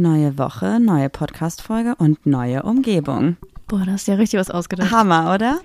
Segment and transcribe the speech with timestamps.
[0.00, 3.36] Neue Woche, neue Podcast-Folge und neue Umgebung.
[3.66, 4.92] Boah, da hast du ja richtig was ausgedacht.
[4.92, 5.58] Hammer, oder?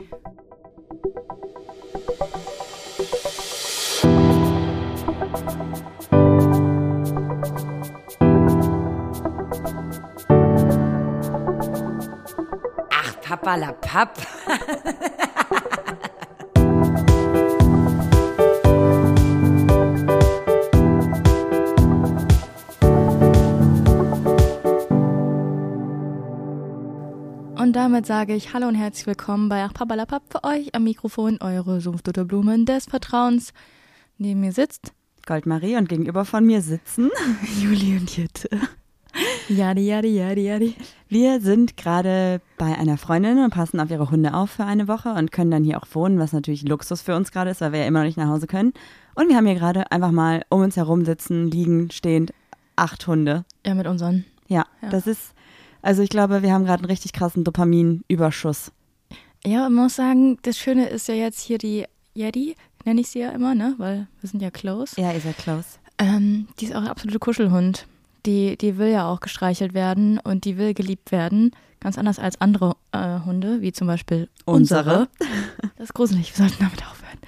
[12.90, 14.18] Ach, Papa la Papp.
[27.74, 31.40] Und damit sage ich Hallo und herzlich willkommen bei Ach Pappalapapp für euch am Mikrofon,
[31.42, 33.52] eure Sumpfdutterblumen des Vertrauens.
[34.20, 34.94] Neben mir sitzt
[35.26, 37.10] Goldmarie und gegenüber von mir sitzen.
[37.60, 38.48] Juli und Jette.
[39.50, 40.76] Jadi, jadi, jadi, jadi.
[41.10, 45.12] Wir sind gerade bei einer Freundin und passen auf ihre Hunde auf für eine Woche
[45.12, 47.80] und können dann hier auch wohnen, was natürlich Luxus für uns gerade ist, weil wir
[47.80, 48.74] ja immer noch nicht nach Hause können.
[49.16, 52.36] Und wir haben hier gerade einfach mal um uns herum sitzen, liegen, stehend,
[52.76, 53.46] acht Hunde.
[53.66, 54.26] Ja, mit unseren.
[54.48, 54.90] Ja, Ja.
[54.90, 55.33] das ist,
[55.84, 58.72] also ich glaube, wir haben gerade einen richtig krassen Dopaminüberschuss.
[59.46, 63.20] Ja, man muss sagen, das Schöne ist ja jetzt hier die Yeti, nenne ich sie
[63.20, 63.76] ja immer, ne?
[63.78, 65.00] Weil wir sind ja close.
[65.00, 65.68] Ja, ihr seid close.
[66.00, 67.86] Ähm, die ist auch ein absoluter Kuschelhund.
[68.26, 71.52] Die, die will ja auch gestreichelt werden und die will geliebt werden.
[71.82, 74.80] Ganz anders als andere äh, Hunde, wie zum Beispiel Unsere.
[74.80, 75.08] unsere.
[75.76, 77.20] Das ist gruselig, wir sollten damit aufhören.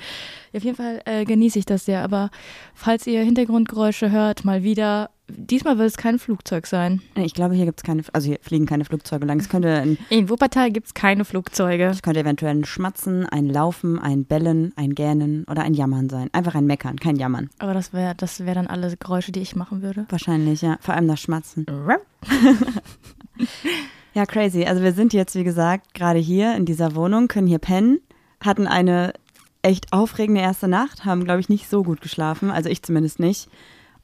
[0.53, 2.30] Ja, auf jeden Fall äh, genieße ich das sehr, aber
[2.73, 7.02] falls ihr Hintergrundgeräusche hört, mal wieder, diesmal will es kein Flugzeug sein.
[7.16, 9.40] Ich glaube, hier gibt es keine, also hier fliegen keine Flugzeuge lang.
[9.40, 11.86] Es könnte, In Wuppertal gibt es keine Flugzeuge.
[11.86, 16.30] es könnte eventuell ein Schmatzen, ein Laufen, ein Bellen, ein Gähnen oder ein Jammern sein.
[16.34, 17.50] Einfach ein Meckern, kein Jammern.
[17.59, 20.06] Aber das wäre das wär dann alle Geräusche, die ich machen würde.
[20.09, 20.78] Wahrscheinlich, ja.
[20.81, 21.66] Vor allem das Schmatzen.
[24.14, 24.64] Ja, crazy.
[24.64, 28.00] Also wir sind jetzt, wie gesagt, gerade hier in dieser Wohnung, können hier pennen,
[28.40, 29.12] hatten eine
[29.62, 33.50] echt aufregende erste Nacht, haben, glaube ich, nicht so gut geschlafen, also ich zumindest nicht.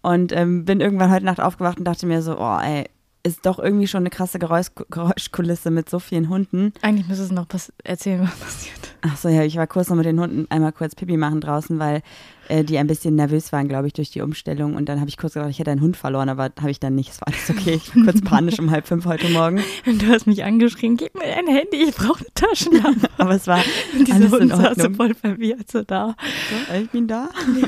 [0.01, 2.85] Und ähm, bin irgendwann heute Nacht aufgewacht und dachte mir so, oh ey,
[3.23, 6.73] ist doch irgendwie schon eine krasse Geräusch Geräuschkulisse mit so vielen Hunden.
[6.81, 7.47] Eigentlich müsstest du noch
[7.83, 8.95] erzählen, was passiert.
[9.01, 11.79] Ach so, ja, ich war kurz noch mit den Hunden einmal kurz Pipi machen draußen,
[11.79, 12.01] weil
[12.49, 14.75] äh, die ein bisschen nervös waren, glaube ich, durch die Umstellung.
[14.75, 16.95] Und dann habe ich kurz gedacht, ich hätte einen Hund verloren, aber habe ich dann
[16.95, 17.11] nicht.
[17.11, 17.75] Es war alles okay.
[17.75, 19.61] Ich war kurz panisch um halb fünf heute Morgen.
[19.85, 23.09] Und du hast mich angeschrien, gib mir dein Handy, ich brauche eine Taschenlampe.
[23.17, 24.95] Aber es war Und dieser alles in Hund saß so Ordnung.
[24.95, 26.15] voll verwirrt so da.
[26.49, 27.29] So, ich bin da.
[27.59, 27.67] Ja,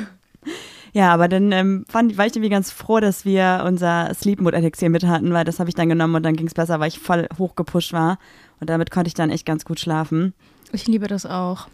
[1.11, 4.89] aber dann ähm, fand, war ich irgendwie ganz froh, dass wir unser Sleep Mode Elixier
[4.89, 6.99] mit hatten, weil das habe ich dann genommen und dann ging es besser, weil ich
[6.99, 8.19] voll hochgepusht war.
[8.59, 10.33] Und damit konnte ich dann echt ganz gut schlafen.
[10.71, 11.67] Ich liebe das auch.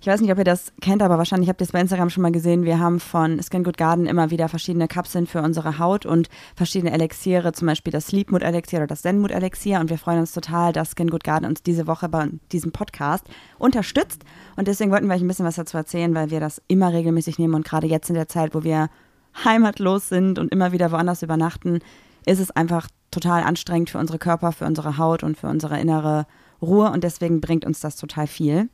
[0.00, 2.22] Ich weiß nicht, ob ihr das kennt, aber wahrscheinlich habt ihr es bei Instagram schon
[2.22, 2.62] mal gesehen.
[2.62, 6.92] Wir haben von Skin Good Garden immer wieder verschiedene Kapseln für unsere Haut und verschiedene
[6.92, 9.80] Elixiere, zum Beispiel das Sleep Mood Elixier oder das Zen Mood Elixier.
[9.80, 13.26] Und wir freuen uns total, dass Skin Good Garden uns diese Woche bei diesem Podcast
[13.58, 14.22] unterstützt.
[14.54, 17.40] Und deswegen wollten wir euch ein bisschen was dazu erzählen, weil wir das immer regelmäßig
[17.40, 18.90] nehmen und gerade jetzt in der Zeit, wo wir
[19.44, 21.80] heimatlos sind und immer wieder woanders übernachten,
[22.24, 26.26] ist es einfach total anstrengend für unsere Körper, für unsere Haut und für unsere innere
[26.62, 26.90] Ruhe.
[26.92, 28.68] Und deswegen bringt uns das total viel.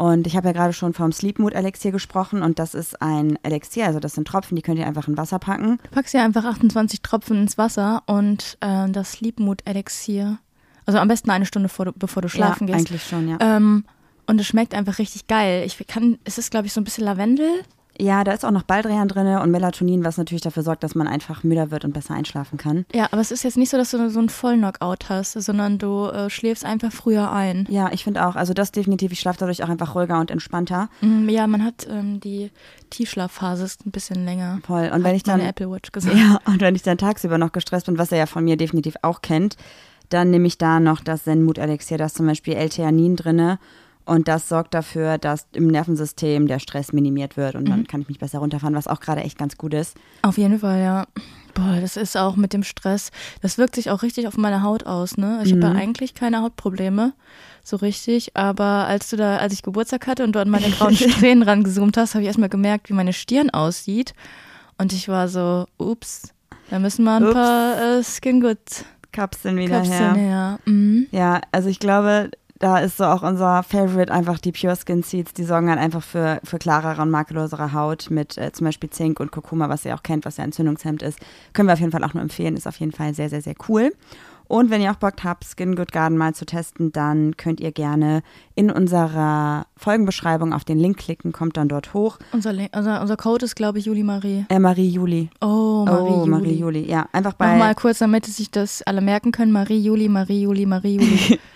[0.00, 3.38] Und ich habe ja gerade schon vom Sleep Mood Elixier gesprochen und das ist ein
[3.42, 5.78] Elixier, also das sind Tropfen, die könnt ihr einfach in Wasser packen.
[5.82, 10.38] Du packst ja einfach 28 Tropfen ins Wasser und äh, das Sleepmood-Elixier.
[10.86, 12.88] Also am besten eine Stunde vor, bevor du schlafen ja, gehst.
[12.88, 13.36] eigentlich schon, ja.
[13.42, 13.84] Ähm,
[14.26, 15.64] und es schmeckt einfach richtig geil.
[15.66, 17.62] Ich kann, es ist, glaube ich, so ein bisschen Lavendel.
[18.00, 21.06] Ja, da ist auch noch Baldrian drin und Melatonin, was natürlich dafür sorgt, dass man
[21.06, 22.86] einfach müder wird und besser einschlafen kann.
[22.94, 26.06] Ja, aber es ist jetzt nicht so, dass du so einen Vollknockout hast, sondern du
[26.06, 27.66] äh, schläfst einfach früher ein.
[27.70, 30.88] Ja, ich finde auch, also das definitiv, ich schlafe dadurch auch einfach ruhiger und entspannter.
[31.00, 32.50] Mm, Ja, man hat ähm, die
[32.90, 34.60] Tiefschlafphase ist ein bisschen länger.
[34.66, 34.90] Voll.
[34.92, 36.16] Und wenn ich dann Apple Watch gesagt.
[36.16, 38.96] Ja, und wenn ich dann tagsüber noch gestresst bin, was er ja von mir definitiv
[39.02, 39.56] auch kennt,
[40.08, 43.58] dann nehme ich da noch das Zen Mood Elixier, da ist zum Beispiel L-Theanin drinne
[44.10, 48.08] und das sorgt dafür, dass im Nervensystem der Stress minimiert wird und dann kann ich
[48.08, 49.96] mich besser runterfahren, was auch gerade echt ganz gut ist.
[50.22, 51.06] Auf jeden Fall, ja.
[51.54, 53.12] Boah, das ist auch mit dem Stress.
[53.40, 55.40] Das wirkt sich auch richtig auf meine Haut aus, ne?
[55.44, 57.12] Ich habe ja eigentlich keine Hautprobleme,
[57.62, 58.36] so richtig.
[58.36, 61.96] Aber als du da, als ich Geburtstag hatte und du an meine grauen Strähnen rangezoomt
[61.96, 64.14] hast, habe ich erstmal gemerkt, wie meine Stirn aussieht.
[64.76, 66.34] Und ich war so, ups,
[66.68, 67.34] da müssen mal ein Ups.
[67.34, 68.58] paar äh, Skin Good
[69.12, 70.14] Kapseln wieder Kapseln her.
[70.14, 70.58] her.
[70.64, 71.06] Mhm.
[71.12, 72.30] Ja, also ich glaube,
[72.60, 75.32] da ist so auch unser Favorite einfach die Pure Skin Seeds.
[75.32, 79.18] Die sorgen halt einfach für, für klarere und makellosere Haut mit äh, zum Beispiel Zink
[79.18, 81.18] und Kurkuma, was ihr auch kennt, was ja Entzündungshemd ist.
[81.54, 82.56] Können wir auf jeden Fall auch nur empfehlen.
[82.56, 83.92] Ist auf jeden Fall sehr, sehr, sehr cool.
[84.46, 87.70] Und wenn ihr auch Bock habt, Skin Good Garden mal zu testen, dann könnt ihr
[87.70, 88.22] gerne
[88.56, 92.18] in unserer Folgenbeschreibung auf den Link klicken, kommt dann dort hoch.
[92.32, 94.44] Unser, Le- unser, unser Code ist, glaube ich, Juli Marie.
[94.48, 95.30] Äh, Marie Juli.
[95.40, 96.30] Oh, Marie oh, Juli.
[96.30, 96.90] Marie Juli.
[96.90, 97.52] Ja, einfach bei.
[97.52, 99.52] Nochmal kurz, damit sich das alle merken können.
[99.52, 101.38] Marie Juli, Marie Juli, Marie Juli.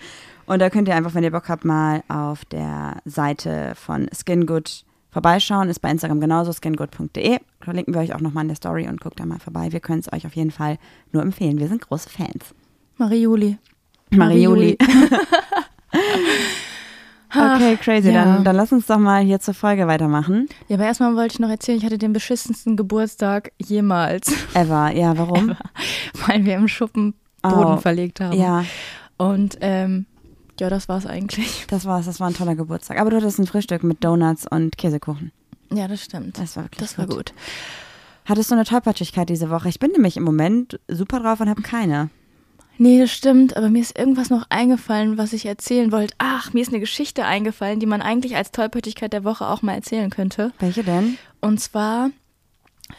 [0.47, 4.45] Und da könnt ihr einfach, wenn ihr Bock habt, mal auf der Seite von Skin
[4.45, 5.69] Good vorbeischauen.
[5.69, 7.39] Ist bei Instagram genauso, skingood.de.
[7.61, 9.71] Verlinken wir euch auch nochmal in der Story und guckt da mal vorbei.
[9.71, 10.77] Wir können es euch auf jeden Fall
[11.11, 11.57] nur empfehlen.
[11.57, 12.53] Wir sind große Fans.
[12.97, 13.57] Marie-Juli.
[14.11, 14.77] Marie-Juli.
[17.31, 18.11] okay, crazy.
[18.11, 18.23] Ja.
[18.25, 20.47] Dann, dann lass uns doch mal hier zur Folge weitermachen.
[20.67, 24.91] Ja, aber erstmal wollte ich noch erzählen, ich hatte den beschissensten Geburtstag jemals, Ever.
[24.91, 25.55] Ja, warum?
[26.27, 28.37] weil wir im Schuppen Boden Oh, verlegt haben.
[28.37, 28.63] Ja,
[29.17, 30.05] Und ähm,
[30.59, 31.65] ja, das war's eigentlich.
[31.69, 32.05] das war's.
[32.05, 32.99] Das war ein toller Geburtstag.
[32.99, 35.31] Aber du hattest ein Frühstück mit Donuts und Käsekuchen.
[35.71, 36.37] Ja, das stimmt.
[36.37, 37.33] Das war wirklich Das war gut.
[38.25, 39.69] Hattest du eine Tollpatschigkeit diese Woche?
[39.69, 42.09] Ich bin nämlich im Moment super drauf und habe keine.
[42.77, 46.13] Nee, das stimmt, aber mir ist irgendwas noch eingefallen, was ich erzählen wollte.
[46.17, 49.75] Ach, mir ist eine Geschichte eingefallen, die man eigentlich als Tollpatschigkeit der Woche auch mal
[49.75, 50.51] erzählen könnte.
[50.59, 51.17] Welche denn?
[51.39, 52.09] Und zwar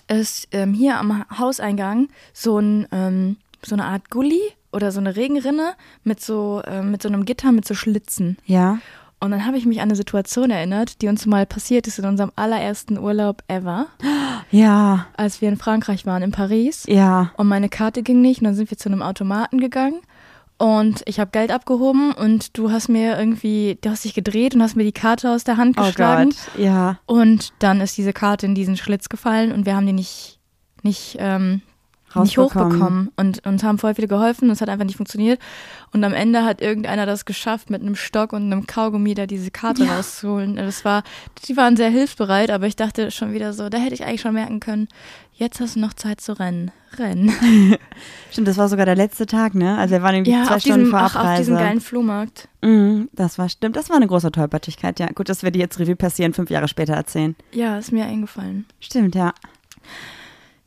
[0.09, 4.41] ist ähm, hier am Hauseingang so, ein, ähm, so eine Art Gully
[4.77, 5.73] oder so eine Regenrinne
[6.05, 8.37] mit so, ähm, mit so einem Gitter mit so Schlitzen.
[8.45, 8.79] Ja.
[9.19, 12.05] Und dann habe ich mich an eine Situation erinnert, die uns mal passiert ist in
[12.05, 13.87] unserem allerersten Urlaub ever,
[14.51, 15.07] Ja.
[15.17, 16.85] als wir in Frankreich waren, in Paris.
[16.87, 17.33] Ja.
[17.39, 20.01] Und meine Karte ging nicht und dann sind wir zu einem Automaten gegangen.
[20.59, 24.63] Und ich habe Geld abgehoben und du hast mir irgendwie, du hast dich gedreht und
[24.63, 26.31] hast mir die Karte aus der Hand Oh geschlagen.
[26.31, 26.63] Gott.
[26.63, 26.99] Ja.
[27.07, 30.39] Und dann ist diese Karte in diesen Schlitz gefallen und wir haben die nicht,
[30.83, 31.61] nicht, ähm,
[32.15, 35.39] nicht hochbekommen und uns haben voll viele geholfen und es hat einfach nicht funktioniert.
[35.93, 39.51] Und am Ende hat irgendeiner das geschafft, mit einem Stock und einem Kaugummi da diese
[39.51, 39.97] Karte Ja.
[39.97, 40.57] rauszuholen.
[40.57, 41.03] Das war,
[41.47, 44.35] die waren sehr hilfsbereit, aber ich dachte schon wieder so, da hätte ich eigentlich schon
[44.35, 44.89] merken können,
[45.35, 46.71] jetzt hast du noch Zeit zu rennen.
[46.97, 47.31] Rennen.
[48.31, 49.77] Stimmt, das war sogar der letzte Tag, ne?
[49.77, 51.43] Also wir waren irgendwie Ja, zwei auf Stunden diesem, vor ach, auf Abreise.
[51.43, 52.49] diesem geilen Flohmarkt.
[52.63, 53.77] Mhm, das war stimmt.
[53.77, 55.09] Das war eine große Tollpatschigkeit, ja.
[55.09, 57.37] Gut, dass wir die jetzt Revue passieren, fünf Jahre später erzählen.
[57.53, 58.65] Ja, ist mir eingefallen.
[58.81, 59.35] Stimmt, ja.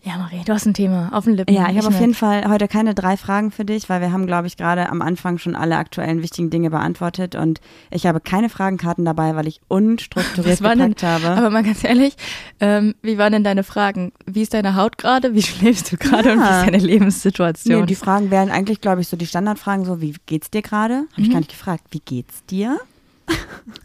[0.09, 1.53] Ja, Marie, du hast ein Thema auf den Lippen.
[1.53, 4.25] Ja, ich habe auf jeden Fall heute keine drei Fragen für dich, weil wir haben,
[4.25, 7.61] glaube ich, gerade am Anfang schon alle aktuellen wichtigen Dinge beantwortet und
[7.91, 11.27] ich habe keine Fragenkarten dabei, weil ich unstrukturiert war denn- gepackt habe.
[11.37, 12.15] Aber mal ganz ehrlich,
[12.59, 14.11] ähm, wie waren denn deine Fragen?
[14.25, 15.35] Wie ist deine Haut gerade?
[15.35, 16.31] Wie schläfst du gerade?
[16.31, 16.59] Und wie Ja.
[16.61, 17.81] ist deine Lebenssituation?
[17.81, 20.95] Nee, die Fragen wären eigentlich, glaube ich, so die Standardfragen, so wie geht's dir gerade?
[20.95, 21.23] Habe Mhm.
[21.23, 21.83] ich gar nicht gefragt.
[21.91, 22.79] Wie geht's dir?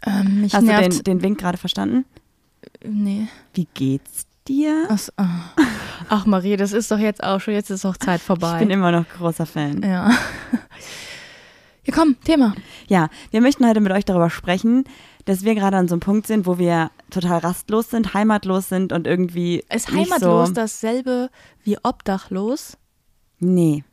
[0.07, 2.03] ähm, mich Hast du den, den Wink gerade verstanden?
[2.83, 3.27] Nee.
[3.53, 4.85] Wie geht's dir?
[4.89, 5.25] Ach, so, ah.
[6.09, 8.53] Ach, Marie, das ist doch jetzt auch schon, jetzt ist auch Zeit vorbei.
[8.53, 9.81] Ich bin immer noch großer Fan.
[9.83, 10.11] ja.
[11.87, 12.55] Ja, komm, Thema.
[12.87, 14.85] Ja, wir möchten heute mit euch darüber sprechen,
[15.25, 18.91] dass wir gerade an so einem Punkt sind, wo wir total rastlos sind, heimatlos sind
[18.91, 21.29] und irgendwie Ist nicht heimatlos so, dasselbe
[21.63, 22.77] wie obdachlos?
[23.39, 23.83] Nee.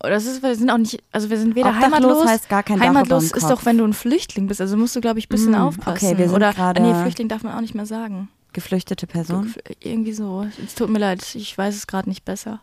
[0.00, 2.26] Oder das ist, wir sind auch nicht, also wir sind weder Obdachlos heimatlos.
[2.28, 4.60] heißt gar kein Dach über heimatlos ist doch, wenn du ein Flüchtling bist.
[4.60, 5.90] Also musst du, glaube ich, ein bisschen Mm, aufpassen.
[6.08, 8.28] okay, wir sind Oder gerade- nee, Flüchtling darf man auch nicht mehr sagen.
[8.56, 9.54] Geflüchtete Person?
[9.80, 10.46] Irgendwie so.
[10.64, 12.62] Es tut mir leid, ich weiß es gerade nicht besser.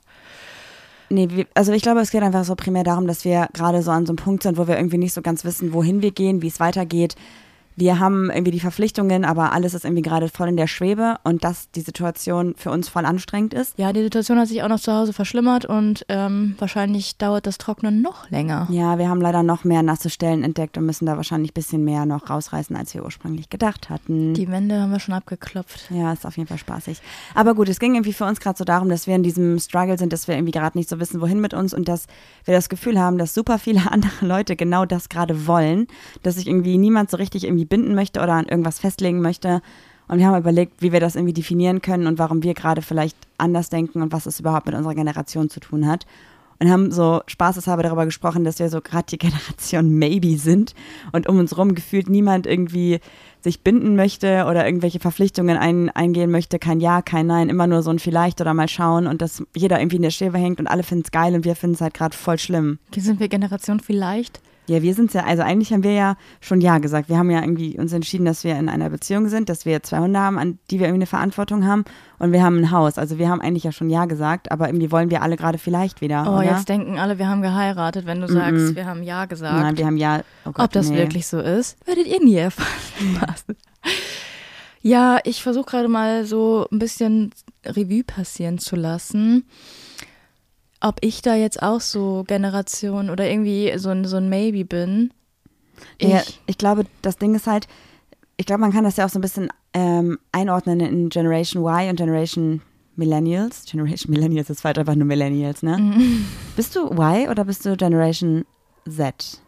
[1.09, 4.07] Nee, also ich glaube, es geht einfach so primär darum, dass wir gerade so an
[4.07, 6.47] so einem Punkt sind, wo wir irgendwie nicht so ganz wissen, wohin wir gehen, wie
[6.47, 7.15] es weitergeht.
[7.75, 11.43] Wir haben irgendwie die Verpflichtungen, aber alles ist irgendwie gerade voll in der Schwebe und
[11.43, 13.77] dass die Situation für uns voll anstrengend ist.
[13.77, 17.57] Ja, die Situation hat sich auch noch zu Hause verschlimmert und ähm, wahrscheinlich dauert das
[17.57, 18.67] Trocknen noch länger.
[18.69, 21.83] Ja, wir haben leider noch mehr nasse Stellen entdeckt und müssen da wahrscheinlich ein bisschen
[21.83, 24.33] mehr noch rausreißen, als wir ursprünglich gedacht hatten.
[24.33, 25.89] Die Wände haben wir schon abgeklopft.
[25.89, 27.01] Ja, ist auf jeden Fall spaßig.
[27.33, 29.97] Aber gut, es ging irgendwie für uns gerade so darum, dass wir in diesem Struggle
[29.97, 32.07] sind, dass wir irgendwie gerade nicht so wissen, wohin mit uns und dass
[32.45, 35.87] wir das Gefühl haben, dass super viele andere Leute genau das gerade wollen,
[36.21, 39.61] dass sich irgendwie niemand so richtig irgendwie binden möchte oder an irgendwas festlegen möchte.
[40.07, 43.17] Und wir haben überlegt, wie wir das irgendwie definieren können und warum wir gerade vielleicht
[43.37, 46.05] anders denken und was es überhaupt mit unserer Generation zu tun hat.
[46.59, 50.75] Und haben so spaßeshalber darüber gesprochen, dass wir so gerade die Generation Maybe sind
[51.11, 52.99] und um uns rum gefühlt niemand irgendwie
[53.41, 56.59] sich binden möchte oder irgendwelche Verpflichtungen ein, eingehen möchte.
[56.59, 59.79] Kein Ja, kein Nein, immer nur so ein Vielleicht oder mal schauen und dass jeder
[59.79, 61.93] irgendwie in der Schäbe hängt und alle finden es geil und wir finden es halt
[61.93, 62.79] gerade voll schlimm.
[62.93, 64.41] Hier sind wir Generation vielleicht.
[64.67, 67.09] Ja, wir sind ja, also eigentlich haben wir ja schon Ja gesagt.
[67.09, 69.99] Wir haben ja irgendwie uns entschieden, dass wir in einer Beziehung sind, dass wir zwei
[69.99, 71.83] Hunde haben, an die wir irgendwie eine Verantwortung haben
[72.19, 72.97] und wir haben ein Haus.
[72.97, 75.99] Also wir haben eigentlich ja schon Ja gesagt, aber irgendwie wollen wir alle gerade vielleicht
[75.99, 76.43] wieder, Oh, oder?
[76.45, 79.59] jetzt denken alle, wir haben geheiratet, wenn du sagst, wir haben Ja gesagt.
[79.61, 80.21] Nein, wir haben Ja.
[80.45, 80.97] Oh Gott, Ob das nee.
[80.97, 82.67] wirklich so ist, werdet ihr nie erfahren.
[84.81, 87.31] ja, ich versuche gerade mal so ein bisschen
[87.65, 89.45] Revue passieren zu lassen.
[90.85, 95.11] Ob ich da jetzt auch so Generation oder irgendwie so ein, so ein Maybe bin.
[95.97, 97.67] Ich, Ja, ich glaube, das Ding ist halt,
[98.37, 101.89] ich glaube, man kann das ja auch so ein bisschen ähm, einordnen in Generation Y
[101.89, 102.61] und Generation
[102.97, 103.65] Millennials.
[103.65, 105.77] Generation Millennials ist falsch, einfach nur Millennials, ne?
[105.77, 106.25] Mhm.
[106.55, 108.45] Bist du Y oder bist du Generation
[108.87, 109.39] Z?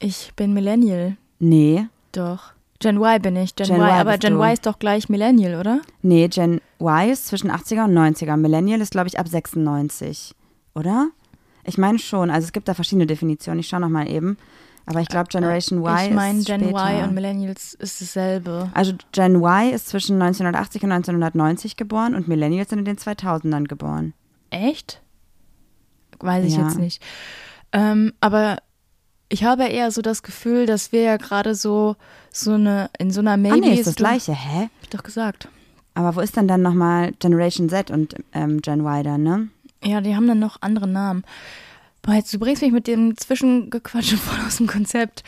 [0.00, 1.16] ich bin Millennial.
[1.38, 1.86] Nee.
[2.12, 2.52] Doch.
[2.80, 3.54] Gen Y bin ich.
[3.54, 3.86] Gen, Gen Y.
[3.86, 4.42] Y Aber Gen du.
[4.42, 5.80] Y ist doch gleich Millennial, oder?
[6.02, 8.36] Nee, Gen Y ist zwischen 80er und 90er.
[8.36, 10.34] Millennial ist, glaube ich, ab 96.
[10.74, 11.08] Oder?
[11.64, 12.30] Ich meine schon.
[12.30, 13.60] Also es gibt da verschiedene Definitionen.
[13.60, 14.36] Ich schaue noch mal eben.
[14.86, 16.74] Aber ich glaube, Generation Y ich meine, ist Gen später.
[16.98, 18.70] Y und Millennials ist dasselbe.
[18.74, 23.68] Also Gen Y ist zwischen 1980 und 1990 geboren und Millennials sind in den 2000ern
[23.68, 24.14] geboren.
[24.50, 25.00] Echt?
[26.18, 26.64] Weiß ich Ja.
[26.64, 27.02] jetzt nicht.
[27.72, 28.58] Ähm, aber
[29.28, 31.94] ich habe eher so das Gefühl, dass wir ja gerade so,
[32.32, 33.54] so eine, in so einer Maybe.
[33.54, 34.62] ah, nee, ist das gleiche, hä?
[34.64, 35.48] Hab ich doch gesagt.
[35.94, 39.48] Aber wo ist denn dann nochmal Generation Z und ähm, Gen Y dann, ne?
[39.82, 41.24] Ja, die haben dann noch andere Namen.
[42.02, 45.22] Boah, jetzt, du bringst mich mit dem Zwischengequatsche voll aus dem Konzept.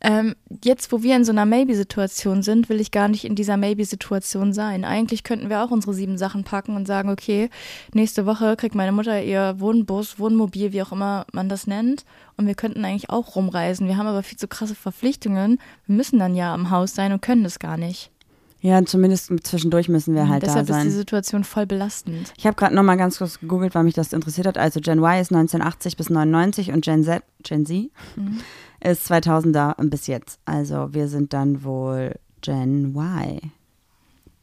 [0.00, 3.56] Ähm, jetzt, wo wir in so einer Maybe-Situation sind, will ich gar nicht in dieser
[3.56, 4.84] Maybe-Situation sein.
[4.84, 7.50] Eigentlich könnten wir auch unsere sieben Sachen packen und sagen, okay,
[7.94, 12.04] nächste Woche kriegt meine Mutter ihr Wohnbus, Wohnmobil, wie auch immer man das nennt.
[12.36, 13.88] Und wir könnten eigentlich auch rumreisen.
[13.88, 15.58] Wir haben aber viel zu krasse Verpflichtungen.
[15.86, 18.12] Wir müssen dann ja am Haus sein und können das gar nicht.
[18.60, 20.90] Ja, zumindest zwischendurch müssen wir halt da Deshalb ist die sein.
[20.90, 22.32] Situation voll belastend.
[22.36, 24.58] Ich habe gerade nochmal ganz kurz gegoogelt, weil mich das interessiert hat.
[24.58, 28.40] Also Gen Y ist 1980 bis 99 und Gen Z, Gen Z Mhm.
[28.80, 30.40] ist 2000er bis jetzt.
[30.44, 33.52] Also wir sind dann wohl Gen Y.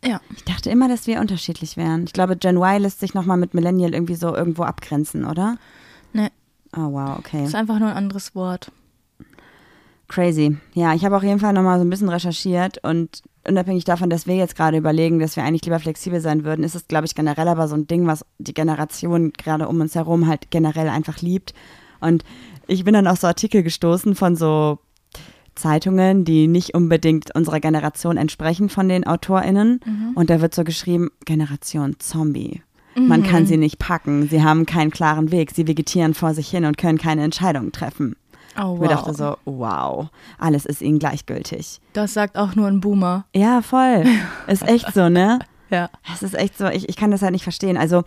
[0.06, 0.22] Ja.
[0.36, 2.06] Ich dachte immer, dass wir unterschiedlich wären.
[2.06, 5.58] Ich glaube, Gen Y lässt sich nochmal mit Millennial irgendwie so irgendwo abgrenzen, oder?
[6.14, 6.30] Nee,
[6.78, 7.44] Oh, wow, okay.
[7.46, 8.72] ist einfach nur ein anderes Wort.
[10.08, 10.58] Crazy.
[10.74, 14.28] Ja, ich habe auf jeden Fall nochmal so ein bisschen recherchiert und unabhängig davon, dass
[14.28, 17.16] wir jetzt gerade überlegen, dass wir eigentlich lieber flexibel sein würden, ist es, glaube ich,
[17.16, 21.22] generell aber so ein Ding, was die Generation gerade um uns herum halt generell einfach
[21.22, 21.54] liebt.
[22.02, 22.24] Und
[22.68, 24.80] ich bin dann auf so Artikel gestoßen von so
[25.56, 29.80] Zeitungen, die nicht unbedingt unserer Generation entsprechen von den AutorInnen.
[30.16, 32.62] Und da wird so geschrieben, Generation Zombie.
[32.98, 36.64] Man kann sie nicht packen, sie haben keinen klaren Weg, sie vegetieren vor sich hin
[36.64, 38.16] und können keine Entscheidungen treffen.
[38.58, 40.08] Oh, Ich mir dachte so, wow,
[40.38, 41.80] alles ist ihnen gleichgültig.
[41.94, 43.26] Das sagt auch nur ein Boomer.
[43.36, 44.06] Ja, voll.
[44.48, 45.40] Ist echt so, ne?
[45.70, 45.90] Ja.
[46.14, 47.76] Es ist echt so, ich, ich kann das halt nicht verstehen.
[47.76, 48.04] Also,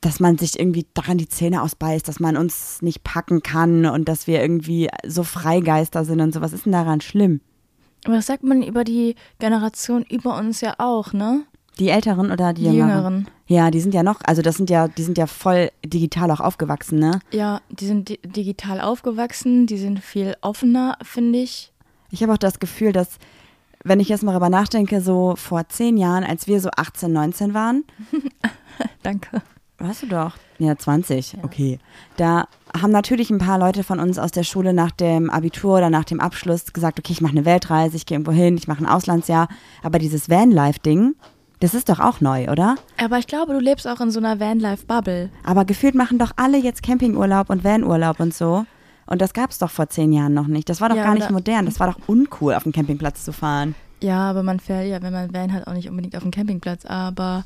[0.00, 4.08] dass man sich irgendwie daran die Zähne ausbeißt, dass man uns nicht packen kann und
[4.08, 6.40] dass wir irgendwie so Freigeister sind und so.
[6.40, 7.40] Was ist denn daran schlimm?
[8.04, 11.42] Aber das sagt man über die Generation über uns ja auch, ne?
[11.78, 12.88] Die Älteren oder die, Die Jüngeren?
[12.88, 13.28] Jüngeren.
[13.46, 16.40] Ja, die sind ja noch, also das sind ja, die sind ja voll digital auch
[16.40, 17.20] aufgewachsen, ne?
[17.30, 21.72] Ja, die sind di digital aufgewachsen, die sind viel offener, finde ich.
[22.10, 23.18] Ich habe auch das Gefühl, dass,
[23.82, 27.54] wenn ich jetzt mal darüber nachdenke, so vor zehn Jahren, als wir so 18, 19
[27.54, 27.84] waren,
[29.02, 29.42] Danke.
[29.78, 30.34] Warst du doch?
[30.58, 31.78] Ja, 20, okay.
[32.16, 32.46] Da
[32.80, 36.04] haben natürlich ein paar Leute von uns aus der Schule nach dem Abitur oder nach
[36.04, 38.86] dem Abschluss gesagt, okay, ich mache eine Weltreise, ich gehe irgendwo hin, ich mache ein
[38.86, 39.48] Auslandsjahr.
[39.82, 41.16] Aber dieses Vanlife-Ding,
[41.64, 42.76] das ist doch auch neu, oder?
[43.02, 45.30] Aber ich glaube, du lebst auch in so einer Vanlife-Bubble.
[45.44, 48.66] Aber gefühlt machen doch alle jetzt Campingurlaub und Vanurlaub und so.
[49.06, 50.68] Und das gab es doch vor zehn Jahren noch nicht.
[50.68, 51.64] Das war doch Ja, gar nicht oder- modern.
[51.66, 53.74] Das war doch uncool, auf dem Campingplatz zu fahren.
[54.02, 56.84] Ja, aber man fährt ja, wenn man Van hat, auch nicht unbedingt auf dem Campingplatz.
[56.84, 57.44] Aber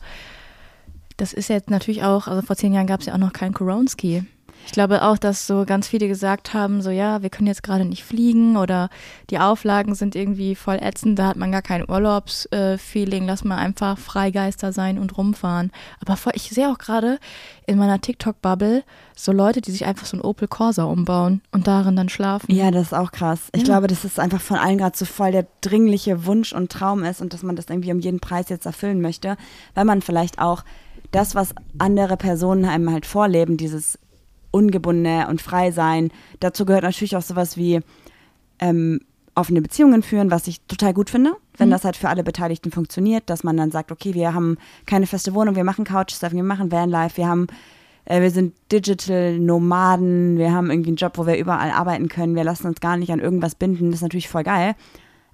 [1.17, 3.55] das ist jetzt natürlich auch, also vor zehn Jahren gab es ja auch noch keinen
[3.55, 4.25] Koronski.
[4.67, 7.85] Ich glaube auch, dass so ganz viele gesagt haben, so ja, wir können jetzt gerade
[7.87, 8.91] nicht fliegen oder
[9.31, 13.99] die Auflagen sind irgendwie voll ätzend, da hat man gar kein Urlaubsfeeling, lass mal einfach
[13.99, 15.73] Freigeister sein und rumfahren.
[16.01, 17.19] Aber voll, ich sehe auch gerade
[17.67, 18.85] in meiner TikTok-Bubble
[19.17, 22.55] so Leute, die sich einfach so ein Opel Corsa umbauen und darin dann schlafen.
[22.55, 23.49] Ja, das ist auch krass.
[23.53, 23.65] Ich Ja.
[23.69, 27.21] glaube, dass es einfach von allen gerade so voll der dringliche Wunsch und Traum ist
[27.21, 29.37] und dass man das irgendwie um jeden Preis jetzt erfüllen möchte,
[29.75, 30.63] weil man vielleicht auch
[31.11, 33.99] das, was andere Personen einem halt vorleben, dieses
[34.51, 37.81] ungebundene und frei sein, dazu gehört natürlich auch sowas wie
[38.61, 39.01] ähm,
[39.35, 43.31] offene Beziehungen führen, was ich total gut finde, wenn das halt für alle Beteiligten funktioniert,
[43.31, 46.73] dass man dann sagt, okay, wir haben keine feste Wohnung, wir machen Couchsurfing, wir machen
[46.73, 47.47] Vanlife, wir haben
[48.05, 52.35] äh, wir sind Digital Nomaden, wir haben irgendwie einen Job, wo wir überall arbeiten können,
[52.35, 54.75] wir lassen uns gar nicht an irgendwas binden, das ist natürlich voll geil.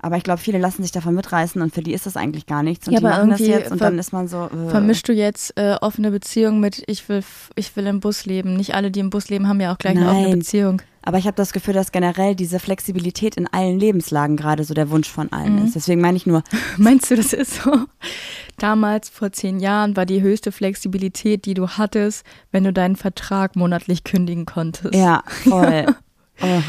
[0.05, 2.63] Aber ich glaube, viele lassen sich davon mitreißen und für die ist das eigentlich gar
[2.63, 2.87] nichts.
[2.87, 4.51] Und Ja, die machen das jetzt und dann ist man so.
[4.53, 4.69] Äh.
[4.71, 8.55] Vermischst du jetzt äh, offene Beziehung mit ich will ich will im Bus leben?
[8.55, 10.39] Nicht alle, die im Bus leben, haben ja auch gleich eine offene Nein.
[10.41, 10.83] Beziehung.
[11.07, 14.91] Aber ich habe das Gefühl, dass generell diese Flexibilität in allen Lebenslagen gerade so der
[14.91, 15.65] Wunsch von allen Mhm.
[15.67, 15.75] ist.
[15.75, 16.43] Deswegen meine ich nur,
[16.77, 17.73] Meinst du, das ist so?
[18.59, 23.57] Damals vor zehn Jahren war die höchste Flexibilität, die du hattest, wenn du deinen Vertrag
[23.57, 24.95] monatlich kündigen konntest.
[24.95, 25.87] ja, voll.
[26.43, 26.61] oh.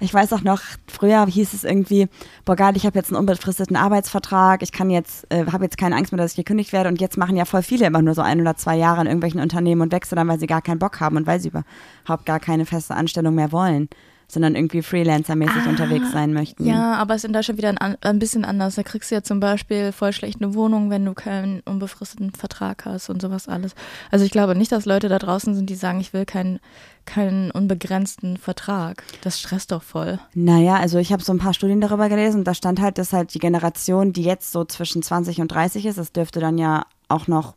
[0.00, 2.08] Ich weiß auch noch, früher hieß es irgendwie,
[2.44, 5.96] boah geil, ich habe jetzt einen unbefristeten Arbeitsvertrag, ich kann jetzt, äh, habe jetzt keine
[5.96, 6.88] Angst mehr, dass ich gekündigt werde.
[6.88, 9.40] Und jetzt machen ja voll viele immer nur so ein oder zwei Jahre in irgendwelchen
[9.40, 12.40] Unternehmen und wechseln dann, weil sie gar keinen Bock haben und weil sie überhaupt gar
[12.40, 13.88] keine feste Anstellung mehr wollen,
[14.28, 16.66] sondern irgendwie Freelancer-mäßig unterwegs sein möchten.
[16.66, 18.74] Ja, aber es ist in Deutschland wieder ein, ein bisschen anders.
[18.74, 22.84] Da kriegst du ja zum Beispiel voll schlecht eine Wohnung, wenn du keinen unbefristeten Vertrag
[22.86, 23.74] hast und sowas alles.
[24.10, 26.58] Also ich glaube nicht, dass Leute da draußen sind, die sagen, ich will keinen
[27.04, 29.04] keinen unbegrenzten Vertrag.
[29.20, 30.18] Das stresst doch voll.
[30.34, 33.12] Naja, also ich habe so ein paar Studien darüber gelesen und da stand halt, dass
[33.12, 36.84] halt die Generation, die jetzt so zwischen 20 und 30 ist, das dürfte dann ja
[37.06, 37.54] auch noch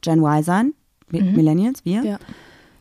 [0.00, 0.74] Gen Y sein,
[1.12, 2.18] Mi- Millennials, wir, Ja.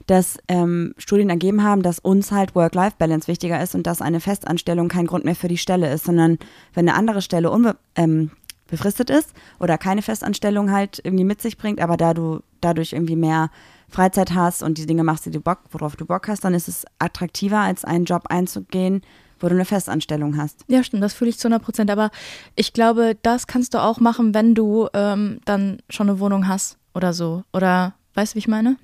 [0.08, 4.88] Dass ähm, Studien ergeben haben, dass uns halt Work-Life-Balance wichtiger ist und dass eine Festanstellung
[4.88, 6.38] kein Grund mehr für die Stelle ist, sondern
[6.74, 8.32] wenn eine andere Stelle unbe ähm,
[8.68, 13.16] befristet ist oder keine Festanstellung halt irgendwie mit sich bringt, aber da du dadurch irgendwie
[13.16, 13.50] mehr
[13.90, 16.68] Freizeit hast und die Dinge machst, die du Bock, worauf du Bock hast, dann ist
[16.68, 19.02] es attraktiver, als einen Job einzugehen,
[19.40, 20.64] wo du eine Festanstellung hast.
[20.68, 21.92] Ja, stimmt, das fühle ich zu 100 Prozent.
[21.92, 22.10] Aber
[22.56, 26.78] ich glaube, das kannst du auch machen, wenn du ähm, dann schon eine Wohnung hast
[26.94, 27.44] oder so.
[27.52, 28.78] Oder weißt du, wie ich meine?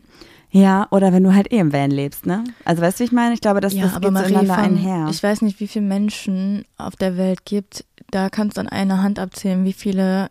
[0.50, 2.44] Ja, oder wenn du halt eh im Van lebst, ne?
[2.64, 3.34] Also weißt du, wie ich meine?
[3.34, 5.08] Ich glaube, das, ja, das aber geht Marie, zueinander von, einher.
[5.12, 7.84] ich weiß nicht, wie viele Menschen auf der Welt gibt.
[8.12, 10.30] Da kannst du an einer Hand abzählen, wie viele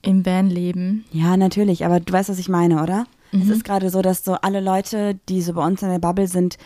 [0.00, 1.04] im Van leben.
[1.12, 3.04] Ja, natürlich, aber du weißt, was ich meine, oder?
[3.30, 3.52] Es Mhm.
[3.52, 6.56] ist gerade so, dass so alle Leute, die so bei uns in der Bubble sind,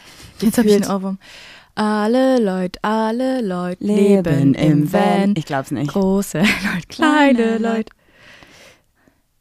[0.40, 1.18] Jetzt habe ich einen Ohrwurm.
[1.75, 5.35] Alle Leute, alle Leute leben im Van.
[5.37, 5.90] Ich glaub's nicht.
[5.90, 6.38] Große
[6.75, 7.92] Leute, kleine Leute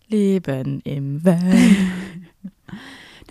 [0.08, 1.78] leben im Van.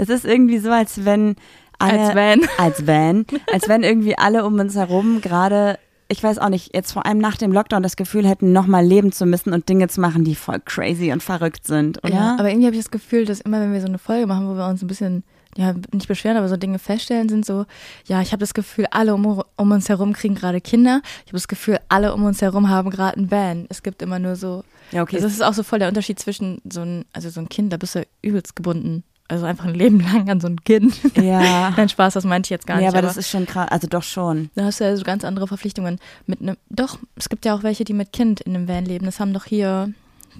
[0.00, 1.36] Das ist irgendwie so, als wenn
[1.78, 2.40] alle, Als Van.
[2.58, 5.78] als Van, als wenn irgendwie alle um uns herum gerade,
[6.08, 9.12] ich weiß auch nicht, jetzt vor allem nach dem Lockdown das Gefühl hätten, nochmal leben
[9.12, 12.14] zu müssen und Dinge zu machen, die voll crazy und verrückt sind, oder?
[12.14, 14.48] Ja, aber irgendwie habe ich das Gefühl, dass immer, wenn wir so eine Folge machen,
[14.48, 15.22] wo wir uns ein bisschen,
[15.56, 17.66] ja, nicht beschweren, aber so Dinge feststellen, sind so,
[18.06, 21.02] ja, ich habe das Gefühl, alle um, um uns herum kriegen gerade Kinder.
[21.24, 23.66] Ich habe das Gefühl, alle um uns herum haben gerade einen Van.
[23.68, 25.16] Es gibt immer nur so, ja, okay.
[25.16, 27.72] also das ist auch so voll der Unterschied zwischen so ein, also so ein Kind,
[27.72, 29.04] da bist du übelst gebunden.
[29.30, 30.94] Also einfach ein Leben lang an so ein Kind.
[31.16, 31.70] ja.
[31.76, 32.88] Nein, Spaß, das meinte ich jetzt gar nee, nicht.
[32.92, 34.50] aber das ist schon krass, also doch schon.
[34.56, 35.98] Da hast du ja so ganz andere Verpflichtungen.
[36.26, 39.06] Mit einem, doch, es gibt ja auch welche, die mit Kind in einem Van leben.
[39.06, 39.92] Das haben doch hier,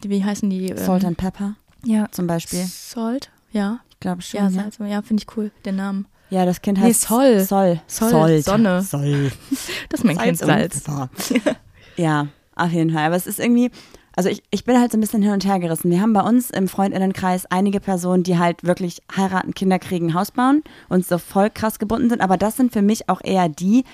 [0.03, 0.71] die, wie heißen die?
[0.71, 1.55] ähm, Salt and Pepper
[1.85, 2.09] Ja.
[2.11, 2.65] zum Beispiel.
[2.67, 3.31] Salt?
[3.53, 3.79] Ja.
[3.91, 4.39] Ich glaube schon.
[4.41, 6.07] Ja, Ja, Salz, ja finde ich cool, den Namen.
[6.31, 7.41] ja das Kind Nee, heißt Sol.
[7.41, 7.81] Sol.
[7.87, 8.45] Sol, Sold.
[8.45, 8.83] Sonne.
[8.83, 9.31] Sol.
[9.89, 10.83] Das ist mein Kind und Salz.
[11.97, 13.05] Ja, auf jeden Fall.
[13.07, 13.71] Aber es ist irgendwie,
[14.17, 15.91] also ich, ich bin halt so ein bisschen hin und her gerissen.
[15.91, 20.31] Wir haben bei uns im Freundinnenkreis einige Personen, die halt wirklich heiraten, Kinder kriegen, Haus
[20.31, 22.21] bauen und so voll krass gebunden sind.
[22.21, 23.85] Aber das sind für mich auch eher die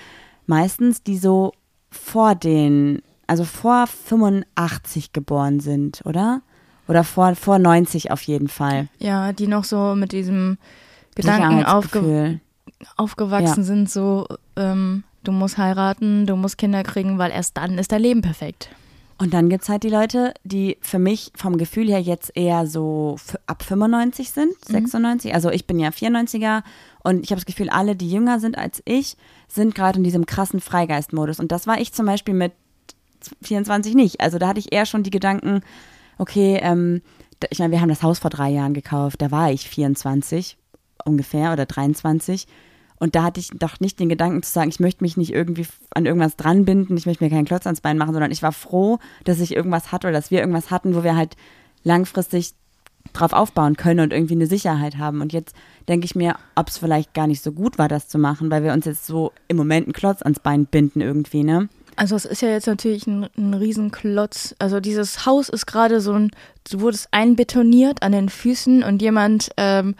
[0.45, 1.51] meistens, die so
[1.89, 6.41] vor den, also vor 85 geboren sind, oder?
[6.87, 8.87] Oder vor, vor 90 auf jeden Fall.
[8.97, 10.57] Ja, die noch so mit diesem
[11.15, 12.39] Gedanken aufge
[12.95, 13.65] aufgewachsen Ja.
[13.65, 18.01] sind, so, ähm, du musst heiraten, du musst Kinder kriegen, weil erst dann ist dein
[18.01, 18.69] Leben perfekt.
[19.19, 22.67] Und dann gibt es halt die Leute, die für mich vom Gefühl her jetzt eher
[22.67, 25.33] so ab 95 sind, 96.
[25.33, 26.61] Also ich bin ja 94er
[27.03, 30.27] und ich habe das Gefühl, alle, die jünger sind als ich, sind gerade in diesem
[30.27, 31.39] krassen Freigeistmodus.
[31.39, 32.53] Und das war ich zum Beispiel mit
[33.41, 34.21] 24 nicht.
[34.21, 35.61] Also da hatte ich eher schon die Gedanken,
[36.19, 37.01] okay, ähm,
[37.49, 40.57] ich meine, wir haben das Haus vor drei Jahren gekauft, da war ich 24
[41.05, 42.47] ungefähr oder 23.
[42.99, 45.67] Und da hatte ich doch nicht den Gedanken zu sagen, ich möchte mich nicht irgendwie
[45.93, 48.99] an irgendwas dranbinden, ich möchte mir keinen Klotz ans Bein machen, sondern ich war froh,
[49.23, 51.35] dass ich irgendwas hatte oder dass wir irgendwas hatten, wo wir halt
[51.83, 52.53] langfristig
[53.13, 55.21] drauf aufbauen können und irgendwie eine Sicherheit haben.
[55.21, 55.55] Und jetzt
[55.87, 58.63] denke ich mir, ob es vielleicht gar nicht so gut war, das zu machen, weil
[58.63, 61.69] wir uns jetzt so im Moment einen Klotz ans Bein binden irgendwie, ne?
[61.95, 64.55] Also es ist ja jetzt natürlich ein, ein Riesenklotz.
[64.59, 66.29] Also dieses Haus ist gerade so ein,
[66.69, 69.95] du wurdest einbetoniert an den Füßen und jemand ähm,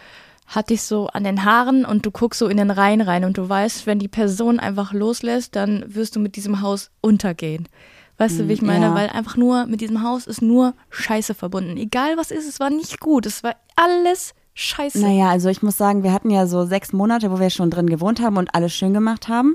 [0.48, 3.36] hat dich so an den Haaren und du guckst so in den Rhein rein und
[3.36, 7.68] du weißt, wenn die Person einfach loslässt, dann wirst du mit diesem Haus untergehen.
[8.16, 8.86] Weißt du, wie ich meine?
[8.86, 8.94] ja.
[8.94, 11.76] Weil einfach nur mit diesem Haus ist nur Scheiße verbunden.
[11.76, 13.26] Egal was ist, es war nicht gut.
[13.26, 14.98] Es war alles Scheiße.
[14.98, 17.86] Naja, also ich muss sagen, wir hatten ja so sechs Monate, wo wir schon drin
[17.86, 19.54] gewohnt haben und alles schön gemacht haben.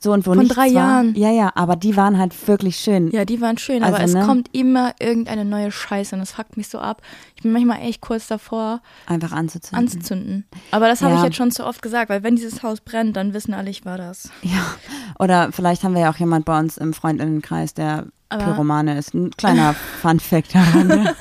[0.00, 0.82] So und wo Von drei war.
[0.82, 1.14] Jahren.
[1.16, 3.10] Ja, ja, aber die waren halt wirklich schön.
[3.10, 4.24] Ja, die waren schön, Also, aber es ne?
[4.24, 7.02] kommt immer irgendeine neue Scheiße und das fuckt mich so ab.
[7.34, 9.78] Ich bin manchmal echt kurz davor, Einfach anzuzünden.
[9.88, 10.44] anzuzünden.
[10.70, 11.18] Aber das habe Ja.
[11.18, 13.84] ich jetzt schon zu oft gesagt, weil wenn dieses Haus brennt, dann wissen alle, ich
[13.84, 14.30] war das.
[14.42, 14.64] ja.
[15.18, 19.14] Oder vielleicht haben wir ja auch jemand bei uns im Freundinnenkreis, der Aber- Pyromane ist.
[19.14, 21.08] Ein kleiner Fun-Fact daran.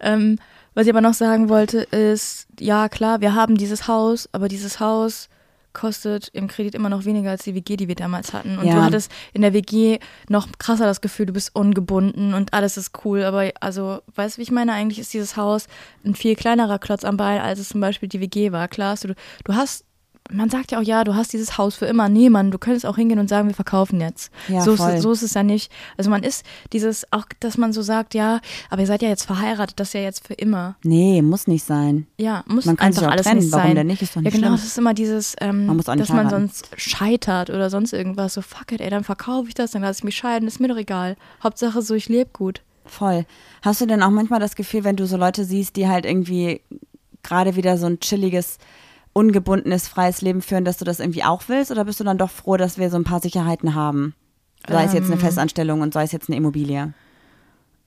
[0.00, 0.38] Ähm,
[0.74, 4.80] was ich aber noch sagen wollte, ist, ja klar, wir haben dieses Haus, aber dieses
[4.80, 5.28] Haus
[5.72, 8.58] kostet im Kredit immer noch weniger als die WG, die wir damals hatten.
[8.58, 8.74] Und Ja.
[8.76, 13.04] du hattest in der WG noch krasser das Gefühl, du bist ungebunden und alles ist
[13.04, 13.22] cool.
[13.24, 14.72] Aber also, weißt du, wie ich meine?
[14.72, 15.66] Eigentlich ist dieses Haus
[16.04, 18.68] ein viel kleinerer Klotz am Bein, als es zum Beispiel die WG war.
[18.68, 19.84] Klar, du, du hast,
[20.32, 22.08] man sagt ja auch, ja, du hast dieses Haus für immer.
[22.08, 24.30] Nee, Mann, du könntest auch hingehen und sagen, wir verkaufen jetzt.
[24.48, 24.92] Ja, so, voll.
[24.92, 25.72] Ist, so ist es ja nicht.
[25.96, 29.24] Also man ist dieses, auch, dass man so sagt, ja, aber ihr seid ja jetzt
[29.24, 30.76] verheiratet, das ist ja jetzt für immer.
[30.84, 32.06] nee, muss nicht sein.
[32.18, 33.40] Ja, muss Man kann sich auch alles trennen.
[33.40, 33.74] nicht Warum sein.
[33.76, 34.02] denn nicht?
[34.02, 34.56] Ist doch ja, nicht genau, schlimm.
[34.56, 36.30] das ist immer dieses, ähm, Man dass man heiraten.
[36.30, 38.34] sonst scheitert oder sonst irgendwas.
[38.34, 40.68] So, fuck it, ey, dann verkaufe ich das, dann lasse ich mich scheiden, ist mir
[40.68, 41.16] doch egal.
[41.42, 42.62] Hauptsache so, ich lebe gut.
[42.84, 43.24] Voll.
[43.62, 46.60] Hast du denn auch manchmal das Gefühl, wenn du so Leute siehst, die halt irgendwie
[47.22, 48.58] gerade wieder so ein chilliges,
[49.12, 51.70] ungebundenes, freies Leben führen, dass du das irgendwie auch willst?
[51.70, 54.14] Oder bist du dann doch froh, dass wir so ein paar Sicherheiten haben?
[54.68, 55.20] Sei es jetzt eine Ähm.
[55.20, 56.92] Festanstellung und sei es jetzt eine Immobilie.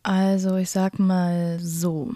[0.01, 2.13] Also, ich sag mal so.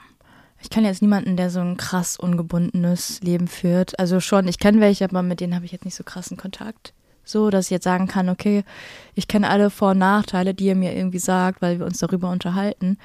[0.59, 3.97] Ich kenne jetzt niemanden, der so ein krass ungebundenes Leben führt.
[3.99, 6.93] Also schon, ich kenne welche, aber mit denen habe ich jetzt nicht so krassen Kontakt.
[7.23, 8.63] So, dass ich jetzt sagen kann, okay,
[9.13, 12.31] ich kenne alle Vor- und Nachteile, die ihr mir irgendwie sagt, weil wir uns darüber
[12.31, 12.97] unterhalten.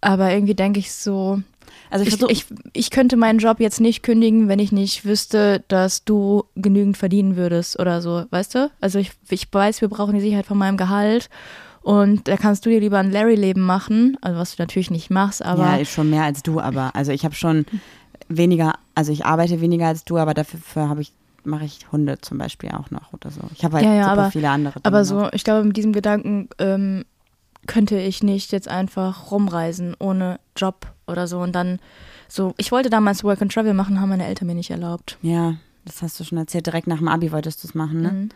[0.00, 1.40] Aber irgendwie denke ich so,
[1.90, 5.64] Also ich ich, ich, ich könnte meinen Job jetzt nicht kündigen, wenn ich nicht wüsste,
[5.68, 8.70] dass du genügend verdienen würdest oder so, weißt du?
[8.80, 11.28] Also ich, ich weiß, wir brauchen die Sicherheit von meinem Gehalt
[11.82, 15.44] und da kannst du dir lieber ein Larry-Leben machen, also was du natürlich nicht machst,
[15.44, 17.64] aber ja, ist schon mehr als du, aber also ich habe schon
[18.28, 21.12] weniger, also ich arbeite weniger als du, aber dafür für habe ich
[21.44, 23.40] mache ich Hunde zum Beispiel auch noch oder so.
[23.54, 25.04] Ich habe halt Ja, ja, super aber- viele andere Dinge Aber noch.
[25.06, 27.04] so, ich glaube, mit diesem Gedanken ähm,
[27.66, 31.40] könnte ich nicht jetzt einfach rumreisen ohne Job oder so.
[31.40, 31.78] Und dann
[32.28, 35.18] so, ich wollte damals Work and Travel machen, haben meine Eltern mir nicht erlaubt.
[35.22, 36.66] Ja, das hast du schon erzählt.
[36.66, 38.10] Direkt nach dem Abi wolltest du es machen, ne?
[38.10, 38.28] Mhm.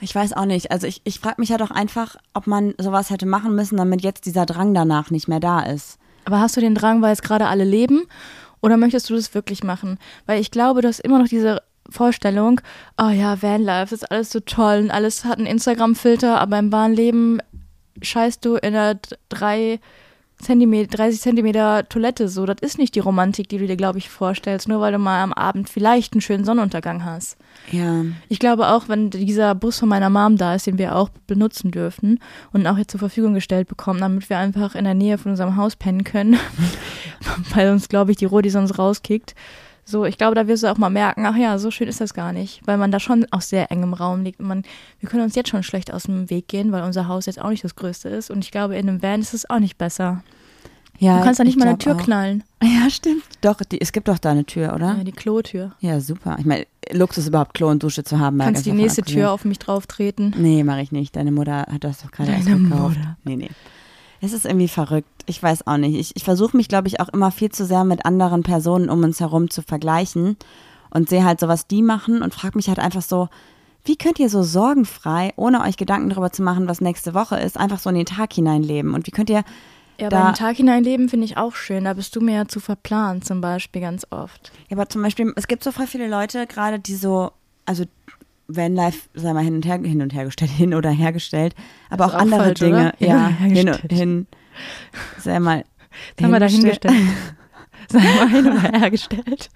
[0.00, 0.70] Ich weiß auch nicht.
[0.70, 4.02] Also ich, ich frage mich ja doch einfach, ob man sowas hätte machen müssen, damit
[4.02, 5.98] jetzt dieser Drang danach nicht mehr da ist.
[6.26, 8.02] Aber hast du den Drang, weil es gerade alle leben?
[8.60, 9.98] Oder möchtest du das wirklich machen?
[10.26, 12.60] Weil ich glaube, du hast immer noch diese Vorstellung,
[12.98, 16.72] oh ja, Vanlife, das ist alles so toll und alles hat einen Instagram-Filter, aber im
[16.72, 17.40] wahren Leben
[18.02, 19.80] scheißt du in einer drei
[20.38, 22.44] Zentimeter, 30 Zentimeter Toilette so.
[22.44, 25.22] Das ist nicht die Romantik, die du dir, glaube ich, vorstellst, nur weil du mal
[25.22, 27.36] am Abend vielleicht einen schönen Sonnenuntergang hast.
[27.70, 28.04] Ja.
[28.28, 31.70] Ich glaube auch, wenn dieser Bus von meiner Mom da ist, den wir auch benutzen
[31.70, 32.20] dürfen
[32.52, 35.56] und auch jetzt zur Verfügung gestellt bekommen, damit wir einfach in der Nähe von unserem
[35.56, 36.36] Haus pennen können,
[37.54, 39.34] weil uns, glaube ich, die Rodi sonst rauskickt.
[39.86, 42.14] So, ich glaube, da wirst du auch mal merken, ach ja, so schön ist das
[42.14, 44.62] gar nicht, weil man da schon auf sehr engem Raum liegt und man,
[45.00, 47.50] wir können uns jetzt schon schlecht aus dem Weg gehen, weil unser Haus jetzt auch
[47.50, 50.22] nicht das größte ist und ich glaube, in einem Van ist es auch nicht besser.
[50.98, 52.02] ja Du kannst da nicht ich mal eine Tür auch.
[52.02, 52.44] knallen.
[52.64, 53.22] Ja, stimmt.
[53.42, 54.94] Doch, die, es gibt doch da eine Tür, oder?
[54.96, 55.72] Ja, die Klotür.
[55.80, 56.36] Ja, super.
[56.38, 58.38] Ich meine, Luxus überhaupt Klo und Dusche zu haben.
[58.38, 59.20] Kannst die ganz davon nächste abgesehen.
[59.20, 60.32] Tür auf mich drauf treten.
[60.38, 61.14] Nee, mache ich nicht.
[61.14, 62.96] Deine Mutter hat das doch gerade erst Deine gekauft.
[62.96, 63.16] Mutter.
[63.24, 63.50] Nee, nee.
[64.24, 65.08] Es ist irgendwie verrückt.
[65.26, 65.94] Ich weiß auch nicht.
[65.98, 69.02] Ich, ich versuche mich, glaube ich, auch immer viel zu sehr mit anderen Personen um
[69.02, 70.36] uns herum zu vergleichen
[70.90, 73.28] und sehe halt so, was die machen und frage mich halt einfach so,
[73.84, 77.58] wie könnt ihr so sorgenfrei, ohne euch Gedanken darüber zu machen, was nächste Woche ist,
[77.58, 78.94] einfach so in den Tag hineinleben?
[78.94, 79.44] Und wie könnt ihr
[80.00, 81.84] Ja, Da- beim Tag hineinleben finde ich auch schön.
[81.84, 84.52] Da bist du mir ja zu verplant zum Beispiel ganz oft.
[84.68, 87.30] Ja, aber zum Beispiel, es gibt so voll viele Leute gerade, die so,
[87.66, 87.84] also
[88.48, 91.54] Vanlife, sei mal hin und her, hin und hergestellt, hin oder hergestellt,
[91.90, 93.06] aber auch auch andere falsch, Dinge, oder?
[93.06, 93.92] Ja, hin und hergestellt.
[93.92, 94.26] hin,
[95.18, 95.64] sei mal,
[96.16, 96.94] Das haben wir da hingestellt.
[96.94, 97.34] hingestellt.
[97.90, 99.50] Sei mal hin oder hergestellt.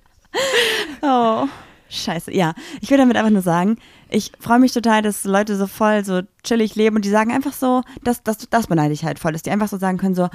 [1.03, 1.47] Oh,
[1.89, 2.33] scheiße.
[2.35, 3.79] Ja, ich will damit einfach nur sagen,
[4.11, 7.53] ich freue mich total, dass Leute so voll so chillig leben und die sagen einfach
[7.55, 10.29] so, das, das, das beneide ich halt voll, dass die einfach so sagen können so,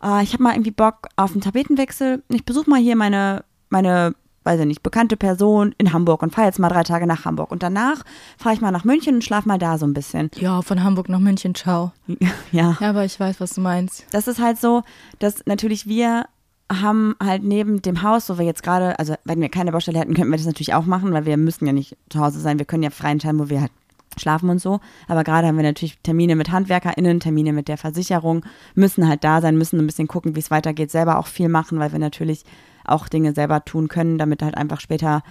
[0.00, 4.14] ah, ich habe mal irgendwie Bock auf einen Tapetenwechsel, ich besuche mal hier meine, meine,
[4.44, 7.50] weiß ich nicht, bekannte Person in Hamburg und fahre jetzt mal drei Tage nach Hamburg
[7.50, 8.04] und danach
[8.38, 10.30] fahre ich mal nach München und schlaf mal da so ein bisschen.
[10.38, 11.92] Ja, von Hamburg nach München, ciao.
[12.52, 12.76] Ja.
[12.80, 14.06] Ja, aber ich weiß, was du meinst.
[14.10, 14.82] das ist halt so,
[15.18, 16.24] dass natürlich wir
[16.72, 20.14] haben halt neben dem Haus, wo wir jetzt gerade, also wenn wir keine Baustelle hätten,
[20.14, 22.66] könnten wir das natürlich auch machen, weil wir müssen ja nicht zu Hause sein, wir
[22.66, 23.72] können ja frei entscheiden, wo wir halt
[24.16, 24.80] schlafen und so.
[25.08, 29.40] Aber gerade haben wir natürlich Termine mit HandwerkerInnen, Termine mit der Versicherung, müssen halt da
[29.40, 32.44] sein, müssen ein bisschen gucken, wie es weitergeht, selber auch viel machen, weil wir natürlich
[32.90, 35.22] auch Dinge selber tun können, damit halt einfach später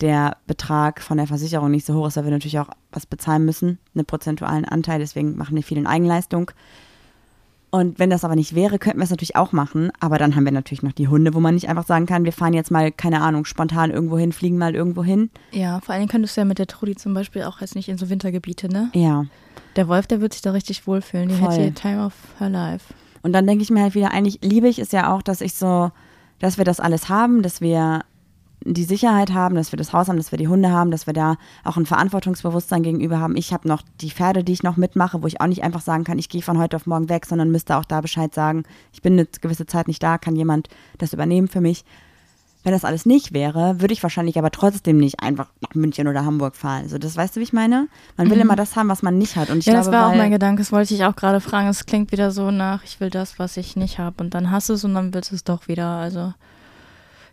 [0.00, 3.44] der Betrag von der Versicherung nicht so hoch ist, weil wir natürlich auch was bezahlen
[3.44, 6.50] müssen, einen prozentualen Anteil, deswegen machen wir viel in Eigenleistung.
[7.70, 9.90] Und wenn das aber nicht wäre, könnten wir es natürlich auch machen.
[9.98, 12.32] Aber dann haben wir natürlich noch die Hunde, wo man nicht einfach sagen kann, wir
[12.32, 15.28] fahren jetzt mal, keine Ahnung, spontan irgendwo hin, fliegen mal irgendwo hin.
[15.50, 17.88] Ja, vor allen Dingen könntest du ja mit der Trudi zum Beispiel auch jetzt nicht
[17.88, 18.90] in so Wintergebiete, ne?
[18.94, 19.26] Ja.
[19.74, 21.30] Der Wolf, der wird sich da richtig wohlfühlen.
[21.30, 21.50] Die Voll.
[21.50, 22.94] hätte hier Time of her life.
[23.22, 25.54] Und dann denke ich mir halt wieder, eigentlich liebe ich es ja auch, dass ich
[25.54, 25.90] so,
[26.38, 28.02] dass wir das alles haben, dass wir
[28.66, 31.12] die Sicherheit haben, dass wir das Haus haben, dass wir die Hunde haben, dass wir
[31.12, 33.36] da auch ein Verantwortungsbewusstsein gegenüber haben.
[33.36, 36.04] Ich habe noch die Pferde, die ich noch mitmache, wo ich auch nicht einfach sagen
[36.04, 39.02] kann, ich gehe von heute auf morgen weg, sondern müsste auch da Bescheid sagen, ich
[39.02, 40.68] bin eine gewisse Zeit nicht da, kann jemand
[40.98, 41.84] das übernehmen für mich.
[42.64, 46.24] Wenn das alles nicht wäre, würde ich wahrscheinlich aber trotzdem nicht einfach nach München oder
[46.24, 46.84] Hamburg fahren.
[46.84, 47.88] Also das weißt du, wie ich meine?
[48.16, 49.50] Man will immer das haben, was man nicht hat.
[49.50, 50.62] Und ich ja, glaube, das war auch mein Gedanke.
[50.62, 51.68] Das wollte ich auch gerade fragen.
[51.68, 54.24] Es klingt wieder so nach, ich will das, was ich nicht habe.
[54.24, 55.86] Und dann hast du es und dann willst du es doch wieder.
[55.86, 56.32] Also.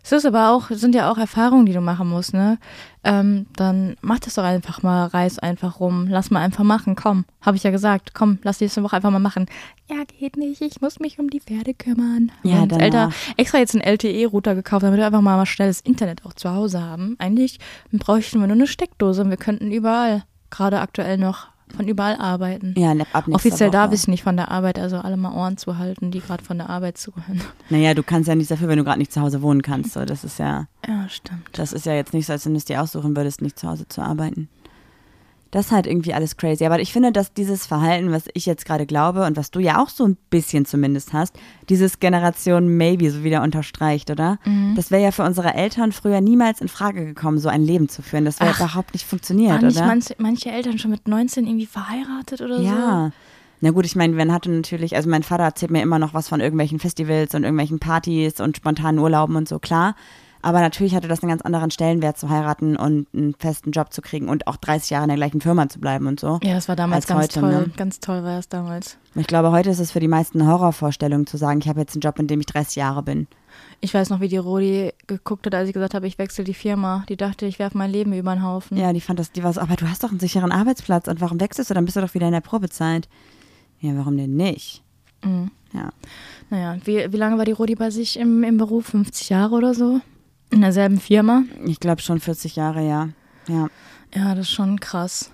[0.04, 2.58] Es ist aber auch, sind ja auch Erfahrungen, die du machen musst, ne?
[3.04, 7.24] Ähm, dann mach das doch einfach mal, reiß einfach rum, lass mal einfach machen, komm.
[7.40, 9.46] Habe ich ja gesagt, komm, lass die nächste Woche einfach mal machen.
[9.88, 12.32] Ja, geht nicht, ich muss mich um die Pferde kümmern.
[12.42, 12.72] Ja, und.
[12.72, 16.50] Alter, extra jetzt einen LTE-Router gekauft, damit wir einfach mal, mal schnelles Internet auch zu
[16.50, 17.14] Hause haben.
[17.18, 17.60] Eigentlich
[17.92, 22.74] bräuchten wir nur eine Steckdose und wir könnten überall, gerade aktuell noch, von überall arbeiten.
[22.76, 23.76] ja, ne, ab Offiziell Woche.
[23.78, 26.58] darf ich nicht von der Arbeit, also alle mal Ohren zu halten, die gerade von
[26.58, 27.40] der Arbeit zuhören.
[27.70, 29.92] Naja, du kannst ja nichts dafür, wenn du gerade nicht zu Hause wohnen kannst.
[29.94, 31.48] So, das ist ja, Ja, stimmt.
[31.52, 33.68] das ist ja jetzt nicht so, als wenn du es dir aussuchen würdest, nicht zu
[33.68, 34.48] Hause zu arbeiten.
[35.52, 36.64] Das ist halt irgendwie alles crazy.
[36.64, 39.82] Aber ich finde, dass dieses Verhalten, was ich jetzt gerade glaube und was du ja
[39.82, 41.38] auch so ein bisschen zumindest hast,
[41.68, 44.38] dieses Generation Maybe so wieder unterstreicht, oder?
[44.46, 44.74] Mhm.
[44.76, 48.00] Das wäre ja für unsere Eltern früher niemals in Frage gekommen, so ein Leben zu
[48.00, 48.24] führen.
[48.24, 49.86] Das wäre überhaupt nicht funktioniert, Waren nicht oder?
[49.86, 52.62] manche, manche Eltern schon mit 19 irgendwie verheiratet oder so?
[52.62, 53.10] Ja.
[53.60, 56.28] Na gut, ich meine, man hatte natürlich, also mein Vater erzählt mir immer noch was
[56.28, 59.96] von irgendwelchen Festivals und irgendwelchen Partys und spontanen Urlauben und so, klar.
[60.42, 64.02] Aber natürlich hatte das einen ganz anderen Stellenwert zu heiraten und einen festen Job zu
[64.02, 66.40] kriegen und auch 30 Jahre in der gleichen Firma zu bleiben und so.
[66.42, 67.50] Ja, das war damals Als ganz heute, toll.
[67.50, 67.72] ne?
[67.76, 68.98] Ganz toll war es damals.
[69.14, 71.94] Ich glaube, heute ist es für die meisten eine Horrorvorstellung zu sagen, ich habe jetzt
[71.94, 73.28] einen Job, in dem ich 30 Jahre bin.
[73.80, 76.54] Ich weiß noch, wie die Rodi geguckt hat, als ich gesagt habe, ich wechsle die
[76.54, 77.04] Firma.
[77.08, 78.76] Die dachte, ich werfe mein Leben über den Haufen.
[78.76, 81.20] Ja, die fand das, die war so, aber du hast doch einen sicheren Arbeitsplatz und
[81.20, 81.74] warum wechselst du?
[81.74, 83.08] Dann bist du doch wieder in der Probezeit.
[83.80, 84.82] Ja, warum denn nicht?
[85.24, 85.50] Mhm.
[85.72, 85.90] Ja.
[86.50, 88.86] Naja, wie, wie lange war die Rodi bei sich im, im Beruf?
[88.86, 90.00] 50 Jahre oder so?
[90.52, 91.44] In derselben Firma?
[91.64, 93.08] Ich glaube schon 40 Jahre, ja.
[93.48, 93.68] Ja.
[94.14, 95.32] Ja, das ist schon krass.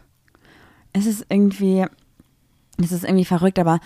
[0.93, 1.85] es ist irgendwie,
[2.83, 3.81] es ist irgendwie verrückt, aber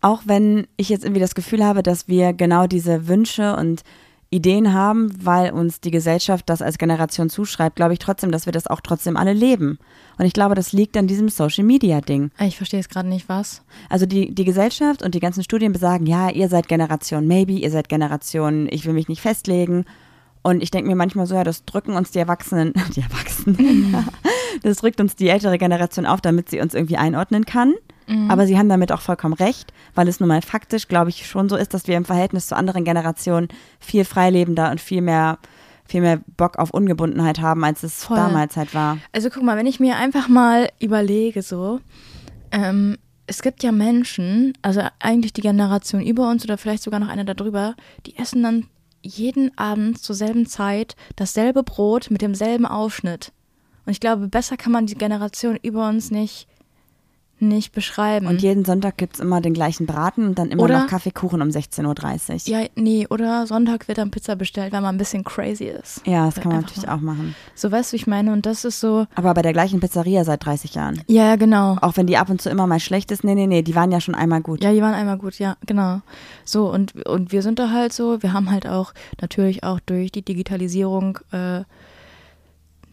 [0.00, 3.82] auch wenn ich jetzt irgendwie das Gefühl habe, dass wir genau diese Wünsche und
[4.30, 8.52] Ideen haben, weil uns die Gesellschaft das als Generation zuschreibt, glaube ich trotzdem, dass wir
[8.52, 9.78] das auch trotzdem alle leben.
[10.18, 12.30] Und ich glaube, das liegt an diesem Social Media Ding.
[12.40, 13.62] Ich verstehe jetzt gerade nicht, was.
[13.88, 17.70] Also die, die Gesellschaft und die ganzen Studien besagen, ja, ihr seid Generation Maybe, ihr
[17.70, 19.84] seid Generation, ich will mich nicht festlegen.
[20.42, 24.08] Und ich denke mir manchmal so, ja, das drücken uns die Erwachsenen, die Erwachsenen,
[24.62, 27.74] das drückt uns die ältere Generation auf, damit sie uns irgendwie einordnen kann.
[28.30, 31.50] Aber sie haben damit auch vollkommen recht, weil es nun mal faktisch, glaube ich, schon
[31.50, 33.48] so ist, dass wir im Verhältnis zu anderen Generationen
[33.80, 35.36] viel freilebender und viel mehr,
[35.84, 38.16] viel mehr Bock auf Ungebundenheit haben, als es Voll.
[38.16, 38.96] damals halt war.
[39.12, 41.80] Also guck mal, wenn ich mir einfach mal überlege, so,
[42.50, 42.96] ähm,
[43.26, 47.26] es gibt ja Menschen, also eigentlich die Generation über uns oder vielleicht sogar noch eine
[47.26, 47.74] darüber,
[48.06, 48.66] die essen dann
[49.02, 53.32] jeden Abend zur selben Zeit dasselbe Brot mit demselben Aufschnitt.
[53.86, 56.46] Und ich glaube, besser kann man die Generation über uns nicht,
[57.40, 58.26] nicht beschreiben.
[58.26, 61.40] Und jeden Sonntag gibt es immer den gleichen Braten und dann immer Oder- noch Kaffeekuchen
[61.42, 62.58] um 16.30 Uhr.
[62.60, 66.00] ja, nee, oder Sonntag wird dann Pizza bestellt, weil man ein bisschen crazy ist.
[66.06, 67.34] Ja, das kann man natürlich auch machen.
[67.54, 68.32] So weißt du, wie ich meine?
[68.32, 71.02] Und das ist so, Aber bei der gleichen Pizzeria seit 30 Jahren.
[71.06, 71.76] ja, ja, genau.
[71.80, 73.24] Auch wenn die ab und zu immer mal schlecht ist.
[73.24, 74.62] Nee, nee, nee, die waren ja schon einmal gut.
[74.62, 76.00] Ja, die waren einmal gut, ja, genau.
[76.44, 80.12] So, und, und wir sind da halt so, wir haben halt auch natürlich auch durch
[80.12, 81.62] die Digitalisierung äh,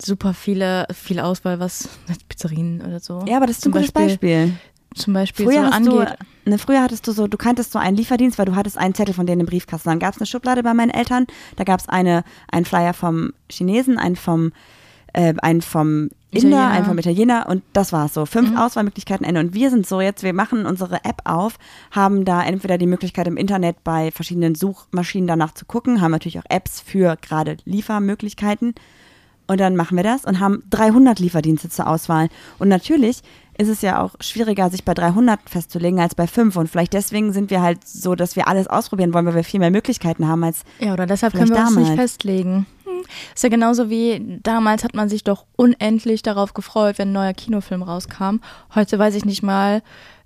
[0.01, 1.89] super viele, viel Auswahl, was
[2.29, 3.23] Pizzerien oder so.
[3.27, 4.57] Ja, aber das ist zum ein gutes Beispiel, Beispiel.
[4.95, 6.17] Zum Beispiel Früher, so angeht.
[6.45, 8.95] du, ne, früher hattest du so, du kanntest so einen Lieferdienst, weil du hattest einen
[8.95, 9.89] Zettel von denen im Briefkasten.
[9.89, 11.27] Dann gab es eine Schublade bei meinen Eltern,
[11.57, 14.53] da gab es eine, einen Flyer vom Chinesen, einen vom,
[15.13, 16.71] äh, einen vom Inder, Italiener.
[16.71, 18.25] einen vom Italiener und das war's so.
[18.25, 19.41] Fünf Auswahlmöglichkeiten Ende.
[19.41, 21.57] Und wir sind so jetzt, wir machen unsere App auf,
[21.91, 26.39] haben da entweder die Möglichkeit im Internet bei verschiedenen Suchmaschinen danach zu gucken, haben natürlich
[26.39, 28.75] auch Apps für gerade Liefermöglichkeiten.
[29.47, 32.29] Und dann machen wir das und haben 300 Lieferdienste zur Auswahl.
[32.57, 33.21] Und natürlich
[33.57, 36.55] ist es ja auch schwieriger, sich bei 300 festzulegen als bei 5.
[36.57, 39.59] Und vielleicht deswegen sind wir halt so, dass wir alles ausprobieren wollen, weil wir viel
[39.59, 41.99] mehr Möglichkeiten haben als Ja, oder deshalb können wir uns nicht damals.
[41.99, 42.65] festlegen.
[42.83, 43.03] Hm.
[43.33, 47.33] Ist ja genauso wie damals hat man sich doch unendlich darauf gefreut, wenn ein neuer
[47.33, 48.37] Kinofilm rauskam.
[48.73, 49.81] Heute weiß ich nicht mal,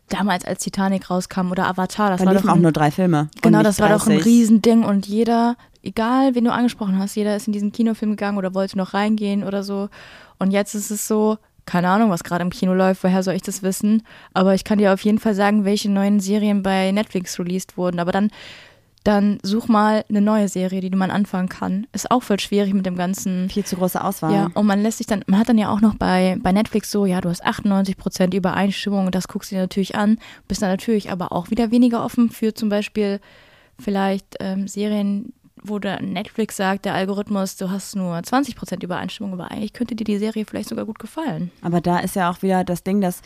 [0.09, 3.29] damals als Titanic rauskam oder Avatar, das da war auch nur drei Filme.
[3.41, 4.25] Genau, das war doch ein 30.
[4.25, 8.53] Riesending und jeder, egal wen du angesprochen hast, jeder ist in diesen Kinofilm gegangen oder
[8.53, 9.89] wollte noch reingehen oder so.
[10.37, 13.43] Und jetzt ist es so, keine Ahnung, was gerade im Kino läuft, woher soll ich
[13.43, 14.03] das wissen?
[14.33, 17.99] Aber ich kann dir auf jeden Fall sagen, welche neuen Serien bei Netflix released wurden.
[17.99, 18.31] Aber dann,
[19.03, 21.85] dann such mal eine neue Serie, die man anfangen kann.
[21.93, 24.33] Ist auch voll schwierig mit dem ganzen Viel zu große Auswahl.
[24.33, 26.89] ja, und man lässt sich dann, man hat dann ja auch noch bei, bei Netflix
[26.89, 30.63] so, ja, du hast 98 Prozent Übereinstimmung und das guckst du dir natürlich an, bist
[30.63, 33.19] dann natürlich aber auch wieder weniger offen für zum Beispiel
[33.79, 39.33] vielleicht ähm, Serien, wo der Netflix sagt, der Algorithmus, du hast nur 20 Prozent Übereinstimmung,
[39.33, 41.51] aber eigentlich könnte dir die Serie vielleicht sogar gut gefallen.
[41.61, 43.21] Aber da ist ja auch wieder das Ding, dass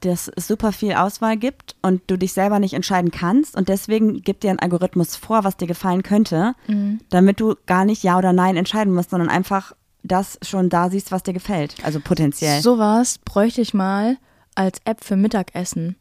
[0.00, 4.20] dass es super viel Auswahl gibt und du dich selber nicht entscheiden kannst und deswegen
[4.20, 7.00] gibt dir ein Algorithmus vor, was dir gefallen könnte, Mhm.
[7.08, 11.10] damit du gar nicht Ja oder Nein entscheiden musst, sondern einfach das schon da siehst,
[11.10, 11.76] was dir gefällt.
[11.84, 12.60] Also potenziell.
[12.60, 14.18] Sowas bräuchte ich mal
[14.54, 15.96] als App für Mittagessen.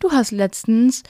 [0.00, 1.04] Du hast letztens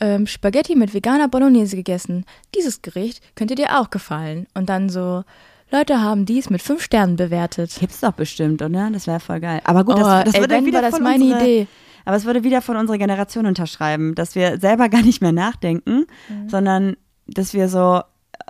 [0.00, 2.24] ähm, Spaghetti mit veganer Bolognese gegessen.
[2.54, 4.46] Dieses Gericht könnte dir auch gefallen.
[4.54, 5.24] Und dann so,
[5.70, 7.74] Leute haben dies mit fünf Sternen bewertet.
[7.80, 8.90] Gibt's doch bestimmt, oder?
[8.90, 9.60] Das wäre voll geil.
[9.64, 11.66] Aber gut, Oh, das, das ey, würde wieder war das von meine unsere, Idee.
[12.04, 16.06] Aber es würde wieder von unserer Generation unterschreiben, dass wir selber gar nicht mehr nachdenken,
[16.28, 16.48] Mhm.
[16.48, 18.00] sondern dass wir so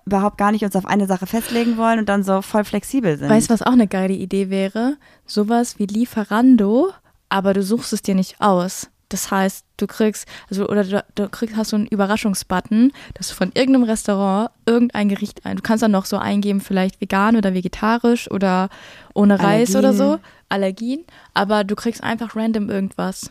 [0.05, 3.29] überhaupt gar nicht uns auf eine Sache festlegen wollen und dann so voll flexibel sind.
[3.31, 4.97] Weißt du, was auch eine geile Idee wäre?
[5.25, 6.91] Sowas wie Lieferando,
[7.29, 8.89] aber du suchst es dir nicht aus.
[9.09, 13.35] Das heißt, du kriegst, also oder du, du kriegst, hast so einen Überraschungsbutton, dass du
[13.35, 15.57] von irgendeinem Restaurant irgendein Gericht ein.
[15.57, 18.69] Du kannst dann noch so eingeben, vielleicht vegan oder vegetarisch oder
[19.15, 23.31] ohne Reis oder so, Allergien, aber du kriegst einfach random irgendwas.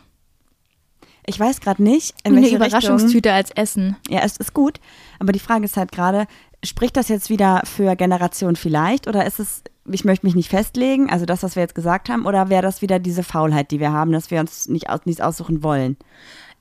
[1.28, 3.96] Ich weiß gerade nicht, in Eine welche Überraschungstüte als Essen.
[3.96, 4.14] Richtung.
[4.14, 4.78] Ja, es ist gut,
[5.18, 6.26] aber die Frage ist halt gerade,
[6.64, 11.10] spricht das jetzt wieder für Generation vielleicht oder ist es, ich möchte mich nicht festlegen,
[11.10, 13.92] also das, was wir jetzt gesagt haben, oder wäre das wieder diese Faulheit, die wir
[13.92, 15.96] haben, dass wir uns nicht aus, nichts aussuchen wollen?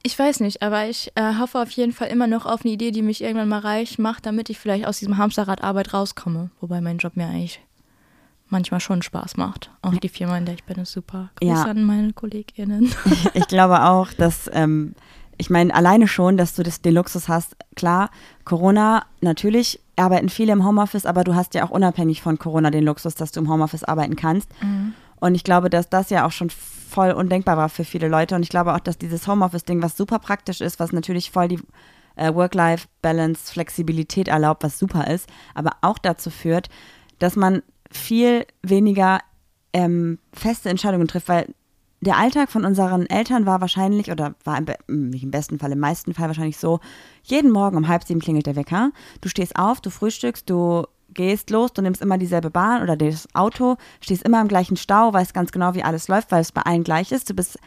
[0.03, 2.91] Ich weiß nicht, aber ich äh, hoffe auf jeden Fall immer noch auf eine Idee,
[2.91, 6.51] die mich irgendwann mal reich macht, damit ich vielleicht aus diesem Hamsterrad Arbeit rauskomme.
[6.62, 7.60] Wobei mein Job mir eigentlich
[8.47, 9.71] manchmal schon Spaß macht.
[9.81, 11.31] Auch die Firma, in der ich bin, ist super.
[11.39, 11.63] Grüße Ja.
[11.63, 12.93] an meine KollegInnen.
[13.34, 14.93] Ich glaube auch, dass, ähm,
[15.38, 18.10] ich meine, alleine schon, dass du das, den Luxus hast, klar,
[18.45, 22.84] Corona, natürlich arbeiten viele im Homeoffice, aber du hast ja auch unabhängig von Corona den
[22.84, 24.50] Luxus, dass du im Homeoffice arbeiten kannst.
[25.19, 28.36] Und ich glaube, dass das ja auch schon voll undenkbar war für viele Leute.
[28.36, 31.60] Und ich glaube auch, dass dieses Homeoffice-Ding, was super praktisch ist, was natürlich voll die
[32.15, 36.69] äh, Work-Life-Balance, Flexibilität erlaubt, was super ist, aber auch dazu führt,
[37.19, 39.19] dass man viel weniger
[39.74, 41.54] ähm, feste Entscheidungen trifft, weil
[42.01, 45.71] der Alltag von unseren Eltern war wahrscheinlich, oder war im, be- nicht im besten Fall,
[45.71, 46.79] im meisten Fall wahrscheinlich so,
[47.23, 51.49] jeden Morgen um halb sieben klingelt der Wecker, du stehst auf, du frühstückst, du gehst
[51.49, 55.34] los, du nimmst immer dieselbe Bahn oder das Auto, stehst immer im gleichen Stau, weißt
[55.34, 57.58] ganz genau, wie alles läuft, weil es bei allen gleich ist, du bist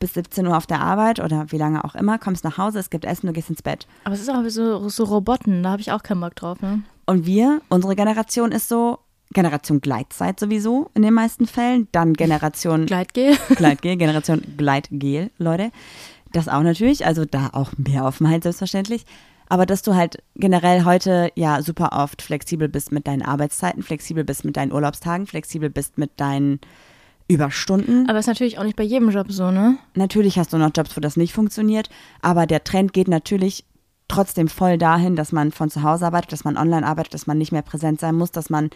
[0.00, 2.90] bis 17 Uhr auf der Arbeit oder wie lange auch immer, kommst nach Hause, es
[2.90, 3.86] gibt Essen, du gehst ins Bett.
[4.04, 6.82] Aber es ist auch so, so Roboten, da habe ich auch keinen Bock drauf, ne?
[7.06, 8.98] Und wir, unsere Generation ist so,
[9.34, 13.36] Generation Gleitzeit sowieso in den meisten Fällen, dann Generation Gleitgel.
[13.56, 15.70] Gleitgel, Generation Gleitgel, Leute.
[16.32, 19.04] Das auch natürlich, also da auch mehr Offenheit selbstverständlich.
[19.48, 24.24] Aber dass du halt generell heute ja super oft flexibel bist mit deinen Arbeitszeiten, flexibel
[24.24, 26.60] bist mit deinen Urlaubstagen, flexibel bist mit deinen
[27.28, 28.08] Überstunden.
[28.08, 29.78] Aber ist natürlich auch nicht bei jedem Job so, ne?
[29.94, 31.88] Natürlich hast du noch Jobs, wo das nicht funktioniert,
[32.20, 33.64] aber der Trend geht natürlich
[34.08, 37.38] trotzdem voll dahin, dass man von zu Hause arbeitet, dass man online arbeitet, dass man
[37.38, 38.70] nicht mehr präsent sein muss, dass man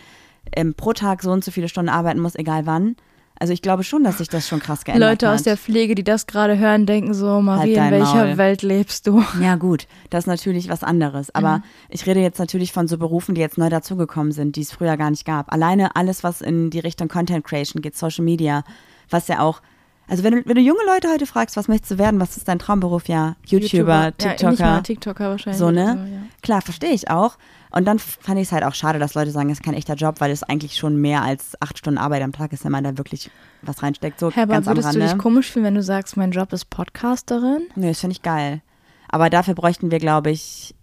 [0.57, 2.97] ähm, pro Tag so und so viele Stunden arbeiten muss, egal wann.
[3.39, 5.35] Also ich glaube schon, dass sich das schon krass geändert Leute hat.
[5.35, 8.37] aus der Pflege, die das gerade hören, denken so, Marie, in dein welcher Maul.
[8.39, 9.25] Welt lebst du?
[9.41, 11.35] Ja, gut, das ist natürlich was anderes.
[11.35, 11.63] Aber Mhm.
[11.89, 14.97] ich rede jetzt natürlich von so Berufen, die jetzt neu dazugekommen sind, die es früher
[14.97, 15.53] gar nicht gab.
[15.53, 18.63] Alleine alles, was in die Richtung Content Creation geht, Social Media,
[19.11, 19.61] was ja auch.
[20.09, 22.47] Also wenn du, wenn du junge Leute heute fragst, was möchtest du werden, was ist
[22.49, 23.09] dein Traumberuf?
[23.09, 24.51] Ja, YouTuber, Ja, TikToker.
[24.51, 25.59] nicht mal TikToker wahrscheinlich.
[25.59, 25.87] So, ne?
[26.07, 26.21] So, ja.
[26.43, 27.39] Klar, verstehe ich auch.
[27.71, 29.95] Und dann fand ich es halt auch schade, dass Leute sagen, es ist kein echter
[29.95, 32.85] Job, weil es eigentlich schon mehr als acht Stunden Arbeit am Tag ist, wenn man
[32.85, 33.31] da wirklich
[33.63, 34.19] was reinsteckt.
[34.21, 35.15] So Herr, aber ganz am würdest du Rande.
[35.15, 37.63] dich komisch fühlen, wenn du sagst, mein Job ist Podcasterin?
[37.77, 38.61] Nö, das finde ich geil.
[39.09, 40.75] Aber dafür bräuchten wir, glaube ich,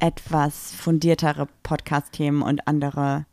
[0.00, 3.24] etwas fundiertere Podcast-Themen und andere.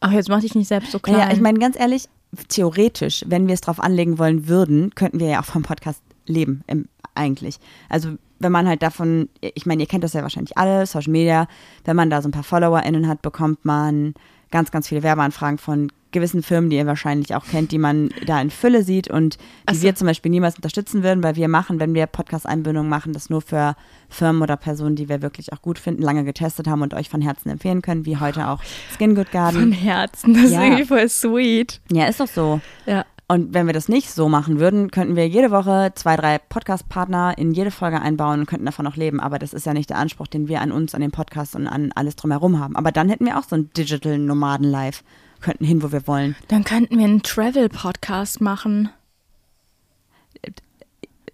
[0.00, 1.16] Ach, jetzt mach dich nicht selbst so klein.
[1.18, 2.08] Naja, ich meine, ganz ehrlich,
[2.48, 6.62] theoretisch, wenn wir es drauf anlegen wollen würden, könnten wir ja auch vom Podcast leben,
[6.66, 7.58] im, eigentlich.
[7.88, 11.46] Also, wenn man halt davon, ich meine, ihr kennt das ja wahrscheinlich alle, Social Media,
[11.84, 14.14] wenn man da so ein paar FollowerInnen hat, bekommt man
[14.54, 18.40] ganz, ganz viele Werbeanfragen von gewissen Firmen, die ihr wahrscheinlich auch kennt, die man da
[18.40, 19.36] in Fülle sieht und
[19.68, 19.82] die so.
[19.82, 23.42] wir zum Beispiel niemals unterstützen würden, weil wir machen, wenn wir Podcast-Einbindungen machen, das nur
[23.42, 23.74] für
[24.08, 27.20] Firmen oder Personen, die wir wirklich auch gut finden, lange getestet haben und euch von
[27.20, 28.60] Herzen empfehlen können, wie heute auch
[28.96, 29.72] Skin Good Von Garden.
[29.72, 30.58] Herzen, das Ja.
[30.60, 31.80] ist irgendwie voll sweet.
[31.90, 32.60] Ja, ist doch so.
[32.86, 33.04] Ja.
[33.26, 37.38] Und wenn wir das nicht so machen würden, könnten wir jede Woche zwei, drei Podcast-Partner
[37.38, 39.18] in jede Folge einbauen und könnten davon auch leben.
[39.18, 41.66] Aber das ist ja nicht der Anspruch, den wir an uns, an den Podcast und
[41.66, 42.76] an alles drumherum haben.
[42.76, 45.02] Aber dann hätten wir auch so ein Digital Nomaden Life.
[45.40, 46.36] Könnten hin, wo wir wollen.
[46.48, 48.90] Dann könnten wir einen Travel-Podcast machen.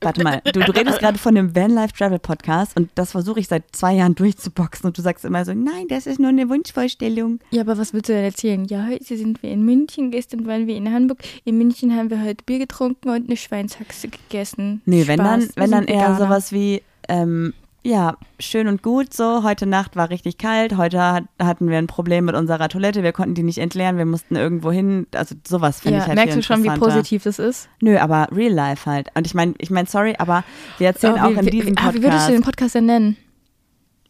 [0.02, 3.40] Warte mal, du, du redest gerade von dem Van Life Travel Podcast und das versuche
[3.40, 6.48] ich seit zwei Jahren durchzuboxen und du sagst immer so, nein, das ist nur eine
[6.48, 7.40] Wunschvorstellung.
[7.50, 8.64] Ja, aber was willst du denn erzählen?
[8.64, 11.18] Ja, heute sind wir in München, gestern waren wir in Hamburg.
[11.44, 14.80] In München haben wir heute Bier getrunken und eine Schweinshaxe gegessen.
[14.86, 16.18] Nee, wenn Spaß, dann, wir wenn dann eher Veganer.
[16.18, 19.42] sowas wie, ähm, ja, schön und gut so.
[19.42, 20.76] Heute Nacht war richtig kalt.
[20.76, 23.02] Heute hat, hatten wir ein Problem mit unserer Toilette.
[23.02, 23.96] Wir konnten die nicht entleeren.
[23.96, 25.06] Wir mussten irgendwo hin.
[25.14, 27.68] Also sowas finde Ja, ich halt merkst du schon, wie positiv das ist?
[27.80, 29.08] Nö, aber real life halt.
[29.14, 30.44] Und ich meine, ich meine, sorry, aber
[30.78, 32.74] wir erzählen Oh, auch wie, in wie, diesem ah, wie würdest du den Podcast.
[32.74, 33.16] Podcast denn nennen?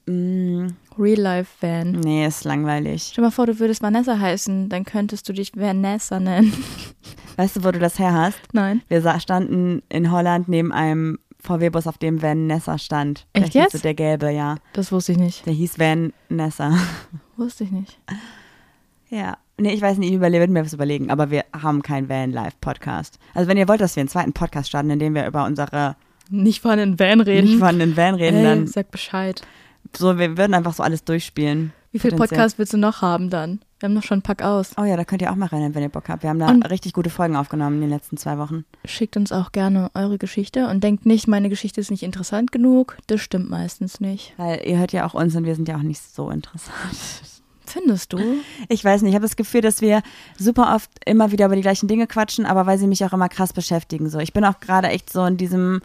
[0.07, 1.93] Mm, Real Life Van.
[1.93, 3.11] nee, ist langweilig.
[3.13, 6.53] Stell mal vor, du würdest Vanessa heißen, dann könntest du dich Vanessa nennen.
[7.37, 8.39] Weißt du, wo du das her hast?
[8.53, 8.83] Nein.
[8.89, 13.27] Wir standen in Holland neben einem VW-Bus, auf dem Van Nessa stand.
[13.33, 13.73] Echt Der jetzt?
[13.73, 14.57] so Der gelbe, ja.
[14.73, 15.47] Das wusste ich nicht.
[15.47, 16.73] Der hieß Van Nessa.
[17.37, 17.99] Wusste ich nicht.
[19.09, 19.39] Ja.
[19.59, 23.19] Nee, ich weiß nicht, ich überle- würden mir was überlegen, aber wir haben keinen Van-Live-Podcast.
[23.35, 25.97] Also wenn ihr wollt, dass wir einen zweiten Podcast starten, in dem wir über unsere
[26.31, 27.47] Nicht von einem Van reden.
[27.49, 29.43] nicht vorhandenen Van reden, Ey, dann sag Bescheid.
[29.97, 31.73] so, wir würden einfach so alles durchspielen.
[31.93, 32.13] Wie viel.
[32.15, 33.61] Podcast willst du noch haben dann?
[33.81, 34.73] Wir haben noch schon Pack aus.
[34.79, 36.23] Oh ja, da könnt ihr auch mal rein, wenn ihr Bock habt.
[36.23, 38.67] Wir haben da Und- richtig gute Folgen aufgenommen in den letzten zwei Wochen.
[38.85, 42.99] Schickt uns auch gerne eure Geschichte und denkt nicht, meine Geschichte ist nicht interessant genug.
[43.07, 44.35] Das stimmt meistens nicht.
[44.37, 46.75] Weil ihr hört ja auch uns und wir sind ja auch nicht so interessant.
[47.65, 48.19] Findest du?
[48.69, 50.03] Ich weiß nicht, ich habe das Gefühl, dass wir
[50.37, 53.29] super oft immer wieder über die gleichen Dinge quatschen, aber weil sie mich auch immer
[53.29, 54.11] krass beschäftigen.
[54.11, 55.81] So, ich bin auch gerade echt so in diesem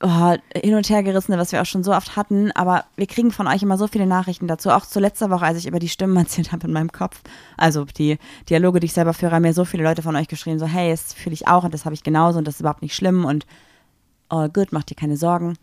[0.00, 3.30] oh, hin und her gerissene, was wir auch schon so oft hatten, aber wir kriegen
[3.30, 4.70] von euch immer so viele Nachrichten dazu.
[4.70, 7.20] Auch zu letzter Woche, als ich über die Stimmen erzählt habe in meinem Kopf,
[7.56, 8.18] also die
[8.48, 10.90] Dialoge, die ich selber führe, haben mir so viele Leute von euch geschrieben, so hey,
[10.90, 13.24] das fühle ich auch und das habe ich genauso und das ist überhaupt nicht schlimm
[13.24, 13.46] und
[14.28, 15.56] all good, macht dir keine Sorgen.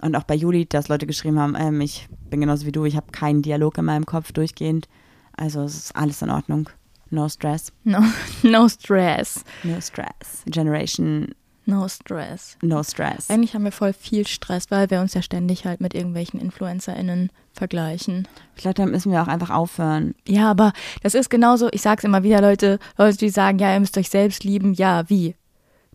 [0.00, 2.96] Und auch bei Juli, dass Leute geschrieben haben, ähm, ich bin genauso wie du, ich
[2.96, 4.88] habe keinen Dialog in meinem Kopf durchgehend.
[5.36, 6.68] Also es ist alles in Ordnung.
[7.10, 7.72] No stress.
[7.84, 8.00] No,
[8.42, 9.44] no stress.
[9.62, 10.42] No stress.
[10.46, 11.34] Generation,
[11.66, 12.58] No stress.
[12.62, 13.30] no stress.
[13.30, 17.30] Eigentlich haben wir voll viel Stress, weil wir uns ja ständig halt mit irgendwelchen InfluencerInnen
[17.52, 18.28] vergleichen.
[18.54, 20.14] Ich glaube, da müssen wir auch einfach aufhören.
[20.28, 23.80] Ja, aber das ist genauso, ich sag's immer wieder, Leute, Leute, die sagen, ja, ihr
[23.80, 24.74] müsst euch selbst lieben.
[24.74, 25.36] Ja, wie?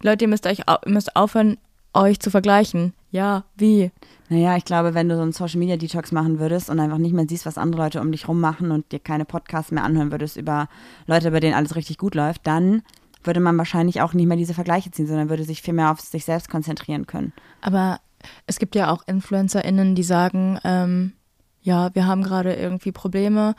[0.02, 1.58] Leute, ihr müsst euch müsst aufhören,
[1.94, 2.94] euch zu vergleichen.
[3.12, 3.92] Ja, wie?
[4.30, 7.14] Naja, ich glaube, wenn du so einen Social Media Detox machen würdest und einfach nicht
[7.14, 10.12] mehr siehst, was andere Leute um dich rum machen und dir keine Podcasts mehr anhören
[10.12, 10.68] würdest über
[11.08, 12.84] Leute, bei denen alles richtig gut läuft, dann
[13.24, 16.00] würde man wahrscheinlich auch nicht mehr diese Vergleiche ziehen, sondern würde sich viel mehr auf
[16.00, 17.34] sich selbst konzentrieren können.
[17.62, 18.00] Aber
[18.48, 21.14] es gibt ja auch InfluencerInnen, die sagen, ähm,
[21.62, 23.56] ja, wir haben gerade irgendwie Probleme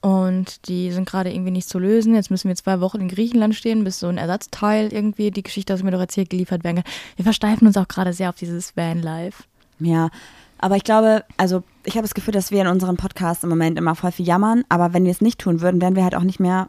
[0.00, 2.14] und die sind gerade irgendwie nicht zu lösen.
[2.14, 5.72] Jetzt müssen wir zwei Wochen in Griechenland stehen, bis so ein Ersatzteil irgendwie, die Geschichte,
[5.72, 6.92] das mir doch erzählt, geliefert werden kann.
[7.16, 9.44] Wir versteifen uns auch gerade sehr auf dieses Vanlife.
[9.80, 10.10] Ja,
[10.58, 13.78] aber ich glaube, also ich habe das Gefühl, dass wir in unseren Podcasts im Moment
[13.78, 16.22] immer voll viel jammern, aber wenn wir es nicht tun würden, wären wir halt auch
[16.22, 16.68] nicht mehr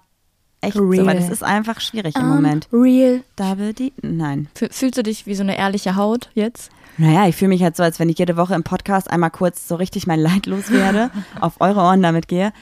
[0.65, 1.05] echt so, Real.
[1.05, 2.67] weil es ist einfach schwierig im Um, Moment.
[2.73, 3.21] Real.
[3.35, 3.91] Double D?
[4.01, 4.47] Nein.
[4.57, 6.69] Fü- Fühlst du dich wie so eine ehrliche Haut jetzt?
[6.97, 9.67] Naja, ich fühle mich halt so, als wenn ich jede Woche im Podcast einmal kurz
[9.67, 11.11] so richtig mein Leid loswerde,
[11.41, 12.53] auf eure Ohren damit gehe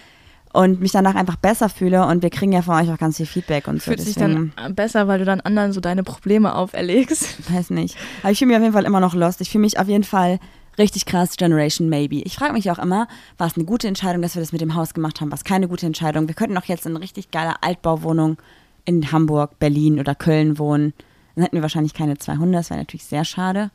[0.54, 3.26] und mich danach einfach besser fühle und wir kriegen ja von euch auch ganz viel
[3.26, 3.86] Feedback und so.
[3.92, 7.50] Fühlt sich dann besser, weil du dann anderen so deine Probleme auferlegst?
[7.54, 7.96] weiß nicht.
[8.22, 9.42] Aber ich fühle mich auf jeden Fall immer noch lost.
[9.42, 10.40] Ich fühle mich auf jeden Fall
[10.78, 12.22] richtig krass Generation Maybe.
[12.22, 13.08] Ich frage mich auch immer,
[13.38, 15.32] war es eine gute Entscheidung, dass wir das mit dem Haus gemacht haben?
[15.32, 16.28] War es keine gute Entscheidung?
[16.28, 18.38] Wir könnten doch jetzt in richtig geile Altbauwohnung
[18.86, 20.94] in Hamburg, Berlin oder Köln wohnen.
[21.36, 23.72] Dann hätten wir wahrscheinlich keine 200, das wäre natürlich sehr schade.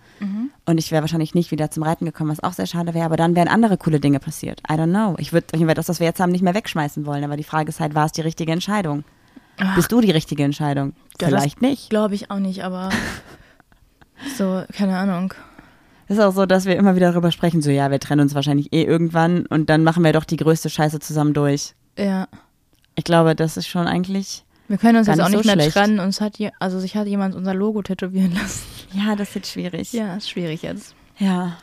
[0.64, 3.05] Und ich wäre wahrscheinlich nicht wieder zum Reiten gekommen, was auch sehr schade wäre.
[3.05, 4.61] Aber dann wären andere coole Dinge passiert.
[4.70, 5.16] I don't know.
[5.18, 7.24] Ich würde Fall das, was wir jetzt haben, nicht mehr wegschmeißen wollen.
[7.24, 9.03] Aber die Frage ist halt, war es die richtige Entscheidung?
[9.74, 10.94] Bist du die richtige Entscheidung?
[11.20, 11.90] Ja, Vielleicht nicht.
[11.90, 12.90] Glaube ich auch nicht, aber
[14.36, 15.34] so, keine Ahnung.
[16.09, 18.35] Es ist auch so, dass wir immer wieder darüber sprechen, so ja, wir trennen uns
[18.35, 21.75] wahrscheinlich eh irgendwann und dann machen wir doch die größte Scheiße zusammen durch.
[21.99, 22.29] Ja.
[22.95, 25.77] Ich glaube, das ist schon eigentlich, Wir können uns jetzt auch nicht so mehr schlecht.
[25.77, 25.99] trennen.
[26.01, 28.63] Uns hat je, also sich hat jemand unser Logo tätowieren lassen.
[28.93, 29.93] ja, das wird schwierig.
[29.93, 30.95] Ja, ist schwierig jetzt.
[31.19, 31.57] Ja.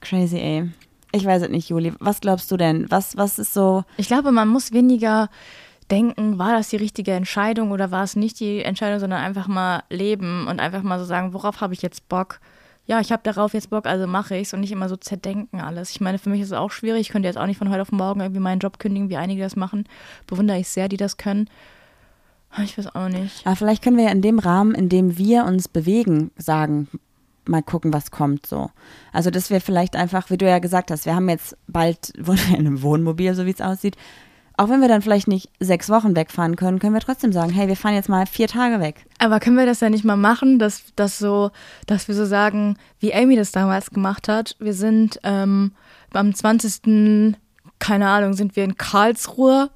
[0.00, 0.70] Crazy, ey.
[1.12, 1.92] Ich weiß es nicht, Juli.
[2.00, 2.86] Was glaubst du denn?
[2.90, 5.30] Was, was ist so, Ich glaube, man muss weniger
[5.90, 9.84] denken, war das die richtige Entscheidung oder war es nicht die Entscheidung, sondern einfach mal
[9.90, 12.40] leben und einfach mal so sagen, worauf habe ich jetzt Bock?
[12.86, 15.90] Ja, ich habe darauf jetzt Bock, also mache ich's und nicht immer so zerdenken alles.
[15.90, 17.00] Ich meine, für mich ist es auch schwierig.
[17.00, 19.42] Ich könnte jetzt auch nicht von heute auf morgen irgendwie meinen Job kündigen, wie einige
[19.42, 19.84] das machen.
[20.26, 21.48] Bewundere ich sehr, die das können.
[22.62, 23.46] Ich weiß auch nicht.
[23.46, 26.88] aber vielleicht können wir ja in dem Rahmen, in dem wir uns bewegen, sagen,
[27.46, 28.70] mal gucken, was kommt so.
[29.12, 32.40] Also, dass wir vielleicht einfach, wie du ja gesagt hast, wir haben jetzt bald, wohnen
[32.48, 33.96] wir in einem Wohnmobil, so wie es aussieht.
[34.56, 37.66] Auch wenn wir dann vielleicht nicht sechs Wochen wegfahren können, können wir trotzdem sagen, hey,
[37.66, 39.04] wir fahren jetzt mal vier Tage weg.
[39.18, 41.50] Aber können wir das ja nicht mal machen, dass, dass, so,
[41.86, 44.54] dass wir so sagen, wie Amy das damals gemacht hat?
[44.60, 45.72] Wir sind ähm,
[46.12, 47.34] am 20.
[47.80, 49.70] keine Ahnung, sind wir in Karlsruhe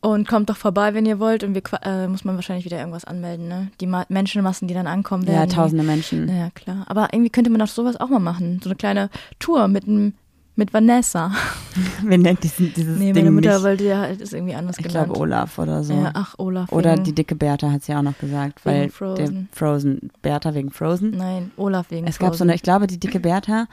[0.00, 1.42] und kommt doch vorbei, wenn ihr wollt.
[1.42, 3.68] Und wir äh, muss man wahrscheinlich wieder irgendwas anmelden, ne?
[3.80, 5.50] Die Ma Menschenmassen, die dann ankommen Ja, werden.
[5.50, 6.28] tausende Menschen.
[6.28, 6.84] Ja, klar.
[6.86, 8.60] Aber irgendwie könnte man doch sowas auch mal machen.
[8.62, 9.08] So eine kleine
[9.38, 10.12] Tour mit, dem-
[10.58, 11.32] mit Vanessa.
[12.02, 13.62] Wir nennen diesen, dieses Nee, Ding meine Mutter nicht.
[13.64, 15.08] wollte ja halt ist irgendwie anders Ich genannt.
[15.08, 15.94] glaube Olaf oder so.
[15.94, 16.70] Ja, ach, Olaf.
[16.72, 19.48] oder die dicke Bertha hat sie auch noch gesagt, Wegen weil Frozen.
[19.52, 21.10] Frozen Bertha wegen Frozen.
[21.12, 22.42] Nein, Olaf wegen Es gab so Frozen.
[22.50, 23.66] eine, ich glaube, die dicke Bertha.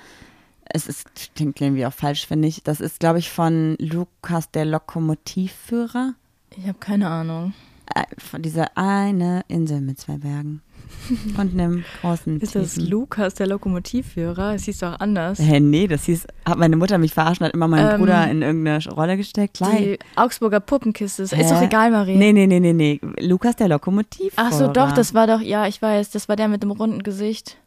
[0.67, 2.63] Es ist klingt irgendwie auch falsch, finde ich.
[2.63, 6.13] Das ist, glaube ich, von Lukas der Lokomotivführer.
[6.57, 7.53] Ich habe keine Ahnung.
[7.93, 10.61] Äh, Von dieser eine Insel mit zwei Bergen
[11.37, 14.55] und einem großen Ist das tiefen- Lukas, der Lokomotivführer?
[14.55, 15.39] Es hieß doch anders.
[15.39, 18.29] Hä, nee, das hieß, hat meine Mutter mich verarscht und hat immer meinen Ähm, Bruder
[18.29, 19.57] in irgendeine Rolle gesteckt.
[19.57, 19.77] Klein.
[19.77, 21.23] Die Augsburger Puppenkiste.
[21.23, 21.49] Ist Hä?
[21.49, 22.15] doch egal, Marie.
[22.17, 22.99] Nee, nee, nee, nee, nee.
[23.19, 24.31] Lukas der Lokomotivführer.
[24.47, 27.03] Ach so, doch, das war doch, ja, ich weiß, das war der mit dem runden
[27.03, 27.57] Gesicht.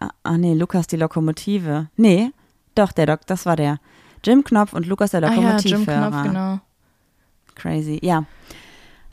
[0.00, 1.88] Ah, ah, nee, Lukas die Lokomotive.
[1.96, 2.30] Nee,
[2.74, 3.78] doch, der Doc, das war der.
[4.24, 5.78] Jim Knopf und Lukas der Ah ja, Lokomotivführer.
[5.78, 6.60] Jim Knopf, genau.
[7.54, 8.24] Crazy, ja.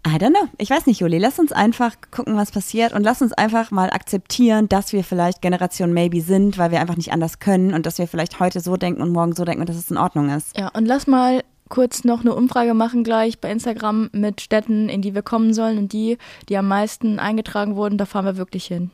[0.08, 0.48] I don't know.
[0.58, 1.18] Ich weiß nicht, Juli.
[1.18, 5.42] Lass uns einfach gucken, was passiert und lass uns einfach mal akzeptieren, dass wir vielleicht
[5.42, 8.78] Generation Maybe sind, weil wir einfach nicht anders können und dass wir vielleicht heute so
[8.78, 10.58] denken und morgen so denken und dass es in Ordnung ist.
[10.58, 15.02] Ja, und lass mal kurz noch eine Umfrage machen gleich bei Instagram mit Städten, in
[15.02, 15.78] die wir kommen sollen.
[15.78, 18.92] Und die, die am meisten eingetragen wurden, da fahren wir wirklich hin.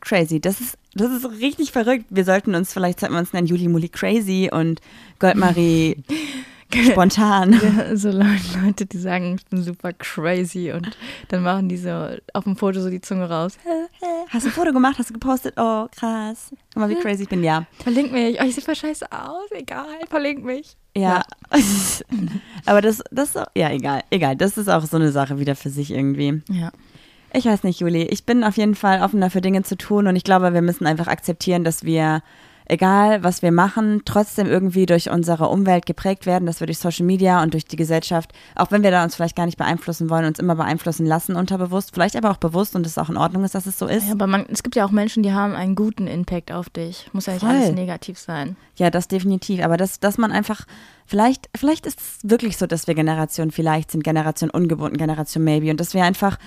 [0.00, 0.40] Crazy.
[0.40, 2.04] Das ist, das ist richtig verrückt.
[2.10, 4.80] Wir sollten uns, vielleicht sollten wir uns nennen Juli Muli Crazy und
[5.18, 5.96] Goldmarie
[6.82, 7.52] spontan.
[7.64, 10.96] Ja, so Leute, die sagen, ich bin super crazy und
[11.28, 11.90] dann machen die so
[12.32, 13.56] auf dem Foto so die Zunge raus.
[14.28, 14.96] Hast du ein Foto gemacht?
[14.98, 15.54] Hast du gepostet?
[15.56, 16.50] Oh, krass.
[16.72, 17.42] Guck mal, wie crazy ich bin.
[17.42, 17.66] Ja.
[17.82, 18.40] Verlink mich.
[18.40, 19.50] Oh, ich sehe voll scheiße aus.
[19.50, 20.76] Egal, verlink mich.
[20.96, 21.22] Ja.
[22.66, 24.02] Aber das, das, ja, egal.
[24.10, 24.36] Egal.
[24.36, 26.42] Das ist auch so eine Sache wieder für sich irgendwie.
[26.50, 26.70] Ja.
[27.32, 28.02] Ich weiß nicht, Juli.
[28.04, 30.86] Ich bin auf jeden Fall offen dafür, Dinge zu tun und ich glaube, wir müssen
[30.86, 32.22] einfach akzeptieren, dass wir,
[32.66, 37.04] egal was wir machen, trotzdem irgendwie durch unsere Umwelt geprägt werden, dass wir durch Social
[37.04, 40.24] Media und durch die Gesellschaft, auch wenn wir da uns vielleicht gar nicht beeinflussen wollen,
[40.24, 43.54] uns immer beeinflussen lassen unterbewusst, vielleicht aber auch bewusst und es auch in Ordnung ist,
[43.54, 44.06] dass es so ist.
[44.06, 47.08] Ja, aber man, es gibt ja auch Menschen, die haben einen guten Impact auf dich.
[47.12, 47.54] Muss ja nicht Voll.
[47.54, 48.56] alles negativ sein.
[48.76, 49.62] Ja, das definitiv.
[49.62, 50.64] Aber das, dass man einfach,
[51.06, 55.70] vielleicht, vielleicht ist es wirklich so, dass wir Generation vielleicht sind, Generation ungebunden, Generation maybe.
[55.70, 56.38] Und dass wir einfach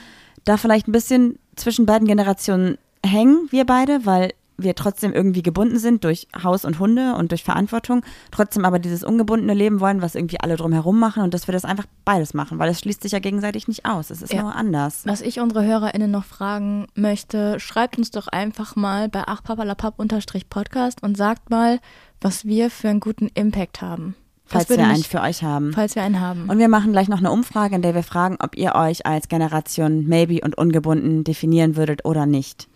[0.44, 5.78] da vielleicht ein bisschen zwischen beiden Generationen hängen, wir beide, weil wir trotzdem irgendwie gebunden
[5.80, 10.16] sind durch Haus und Hunde und durch Verantwortung, trotzdem aber dieses ungebundene Leben wollen, was
[10.16, 13.12] irgendwie alle drumherum machen und dass wir das einfach beides machen, weil es schließt sich
[13.12, 14.10] ja gegenseitig nicht aus.
[14.10, 14.42] Es ist Ja.
[14.42, 15.04] nur anders.
[15.06, 21.18] Was ich unsere HörerInnen noch fragen möchte, schreibt uns doch einfach mal bei achpapalapap-podcast und
[21.18, 21.80] sagt mal,
[22.22, 24.16] was wir für einen guten Impact haben.
[24.48, 25.74] Falls wir einen für euch haben.
[25.74, 26.50] Falls wir einen haben.
[26.50, 29.28] Und wir machen gleich noch eine Umfrage, in der wir fragen, ob ihr euch als
[29.28, 32.68] Generation Maybe und ungebunden definieren würdet oder nicht.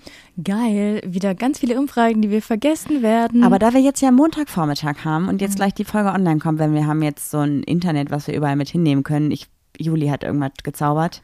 [0.43, 3.43] Geil, wieder ganz viele Umfragen, die wir vergessen werden.
[3.43, 6.73] Aber da wir jetzt ja Montagvormittag haben und jetzt gleich die Folge online kommt, wenn
[6.73, 9.31] wir haben jetzt so ein Internet, was wir überall mit hinnehmen können.
[9.31, 9.47] Ich,
[9.77, 11.21] Juli hat irgendwas gezaubert.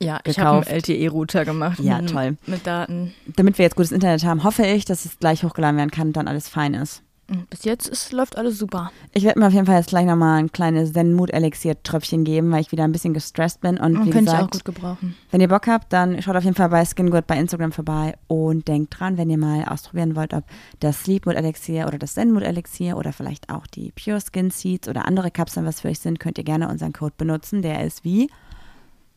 [0.00, 0.68] ja, ich habe gekauft.
[0.68, 1.78] einen LTE-Router gemacht.
[1.80, 2.36] Ja, mit, toll.
[2.46, 3.14] Mit Daten.
[3.36, 6.16] Damit wir jetzt gutes Internet haben, hoffe ich, dass es gleich hochgeladen werden kann und
[6.16, 7.02] dann alles fein ist.
[7.50, 8.92] Bis jetzt ist, läuft alles super.
[9.12, 12.70] Ich werde mir auf jeden Fall jetzt gleich nochmal ein kleines Zen-Mood-Elixier-Tröpfchen geben, weil ich
[12.70, 13.78] wieder ein bisschen gestresst bin.
[13.78, 15.16] Und wie Könnte ich auch gesagt, gut gebrauchen.
[15.32, 18.14] wenn ihr Bock habt, dann schaut auf jeden Fall bei Skin Good bei Instagram vorbei
[18.28, 20.44] und denkt dran, wenn ihr mal ausprobieren wollt, ob
[20.78, 24.50] das Sleep Mood Elixier oder das Zen Mood Elixier oder vielleicht auch die Pure Skin
[24.50, 27.60] Seeds oder andere Kapseln, was für euch sind, könnt ihr gerne unseren Code benutzen.
[27.62, 28.30] Der ist wie?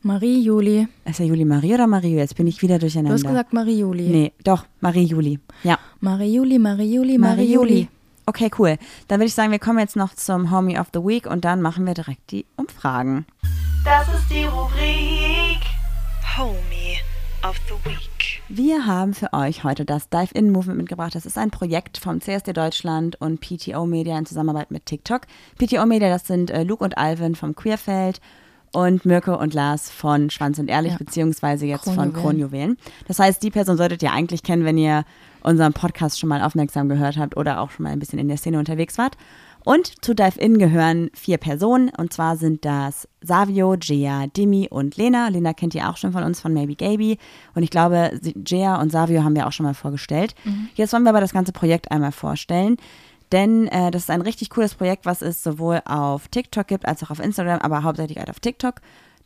[0.02, 0.88] Marie Juli.
[1.06, 2.16] Ist ja Juli Marie oder Marie?
[2.16, 3.14] Jetzt bin ich wieder Du durcheinander.
[3.16, 4.08] hast gesagt Marie Juli.
[4.08, 5.40] Nee, doch, Marie Juli.
[5.64, 5.78] Ja.
[6.00, 7.88] Marie Juli, Marie Juli, Marie Juli.
[8.30, 8.78] Okay, cool.
[9.08, 11.64] Dann würde ich sagen, wir kommen jetzt noch zum Homie of the Week und dann
[11.64, 13.26] machen wir direkt die Umfragen.
[13.84, 15.58] Das ist die Rubrik
[16.38, 17.00] Homie
[17.44, 18.44] of the Week.
[18.48, 21.16] Wir haben für euch heute das Dive-In-Movement mitgebracht.
[21.16, 25.22] Das ist ein Projekt vom CSD Deutschland und PTO Media in Zusammenarbeit mit TikTok.
[25.58, 28.22] PTO Media, das sind äh, Luke und Alvin vom Queerfeld
[28.74, 30.98] und Mirko und Lars von Schwanz und Ehrlich, Ja.
[31.00, 32.14] beziehungsweise jetzt von Kronjuwelen.
[32.14, 32.78] Kronjuwelen.
[33.08, 35.04] Das heißt, die Person solltet ihr eigentlich kennen, wenn ihr
[35.50, 38.38] unseren Podcast schon mal aufmerksam gehört habt oder auch schon mal ein bisschen in der
[38.38, 39.18] Szene unterwegs wart.
[39.66, 44.96] Und zu Dive In gehören vier Personen und zwar sind das Savio, Gia, Dimi und
[44.96, 45.28] Lena.
[45.28, 47.18] Lena kennt ihr auch schon von uns von Maybe Gaby
[47.56, 50.34] und ich glaube, Gia und Savio haben wir auch schon mal vorgestellt.
[50.76, 52.78] Jetzt wollen wir aber das ganze Projekt einmal vorstellen.
[53.32, 57.04] Denn äh, das ist ein richtig cooles Projekt, was es sowohl auf TikTok gibt als
[57.04, 58.76] auch auf Instagram, aber hauptsächlich halt auf TikTok.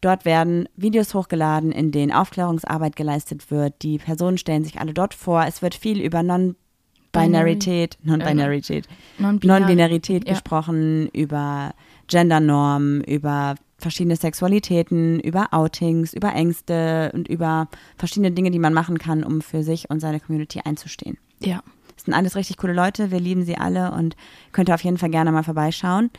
[0.04, 3.82] Dort werden Videos hochgeladen, in denen Aufklärungsarbeit geleistet wird.
[3.84, 5.45] Die Personen stellen sich alle dort vor.
[5.47, 8.88] Es wird viel über Non-Binarität, Non-Binarität,
[9.18, 9.60] Non-binar.
[9.62, 10.34] Non-Binarität Ja.
[10.34, 11.74] gesprochen, über
[12.08, 18.97] Gendernormen, über verschiedene Sexualitäten, über Outings, über Ängste und über verschiedene Dinge, die man machen
[18.97, 21.18] kann, um für sich und seine Community einzustehen.
[21.39, 21.64] Ja.
[21.95, 24.18] Das sind alles richtig coole Leute, wir lieben sie alle und
[24.51, 26.10] könnt ihr auf jeden Fall gerne mal vorbeischauen.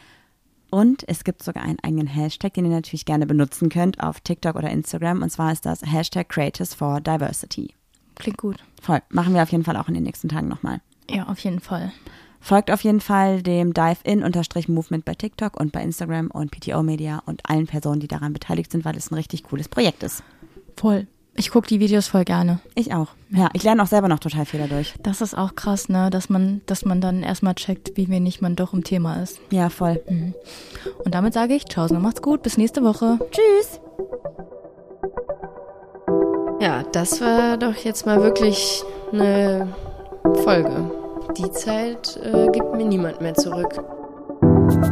[0.75, 4.57] Und es gibt sogar einen eigenen Hashtag, den ihr natürlich gerne benutzen könnt auf TikTok
[4.57, 5.22] oder Instagram.
[5.22, 7.72] Und zwar ist das Hashtag Creators for Diversity.
[8.16, 8.57] Klingt gut.
[8.83, 9.01] Voll.
[9.09, 10.81] Machen wir auf jeden Fall auch in den nächsten Tagen nochmal.
[11.09, 11.93] Ja, auf jeden Fall.
[12.41, 17.49] Folgt auf jeden Fall dem Dive-In-Movement bei TikTok und bei Instagram und PTO Media und
[17.49, 20.25] allen Personen, die daran beteiligt sind, weil es ein richtig cooles Projekt ist.
[20.77, 21.07] Voll.
[21.37, 22.61] Ich gucke die Videos voll gerne.
[22.76, 23.09] Ich auch.
[23.30, 24.95] Ja, ich lerne auch selber noch total viel dadurch.
[25.03, 26.09] Das ist auch krass, ne?
[26.11, 29.41] Dass man, dass man dann erstmal checkt, wie wenig man doch im Thema ist.
[29.51, 30.01] Ja, voll.
[30.09, 30.35] Mhm.
[31.05, 33.18] Und damit sage ich, tschaußen, macht's gut, bis nächste Woche.
[33.32, 33.80] Tschüss.
[36.61, 39.74] Ja, das war doch jetzt mal wirklich eine
[40.45, 40.91] Folge.
[41.37, 43.74] Die Zeit äh, gibt mir niemand mehr zurück.
[44.41, 44.85] Musik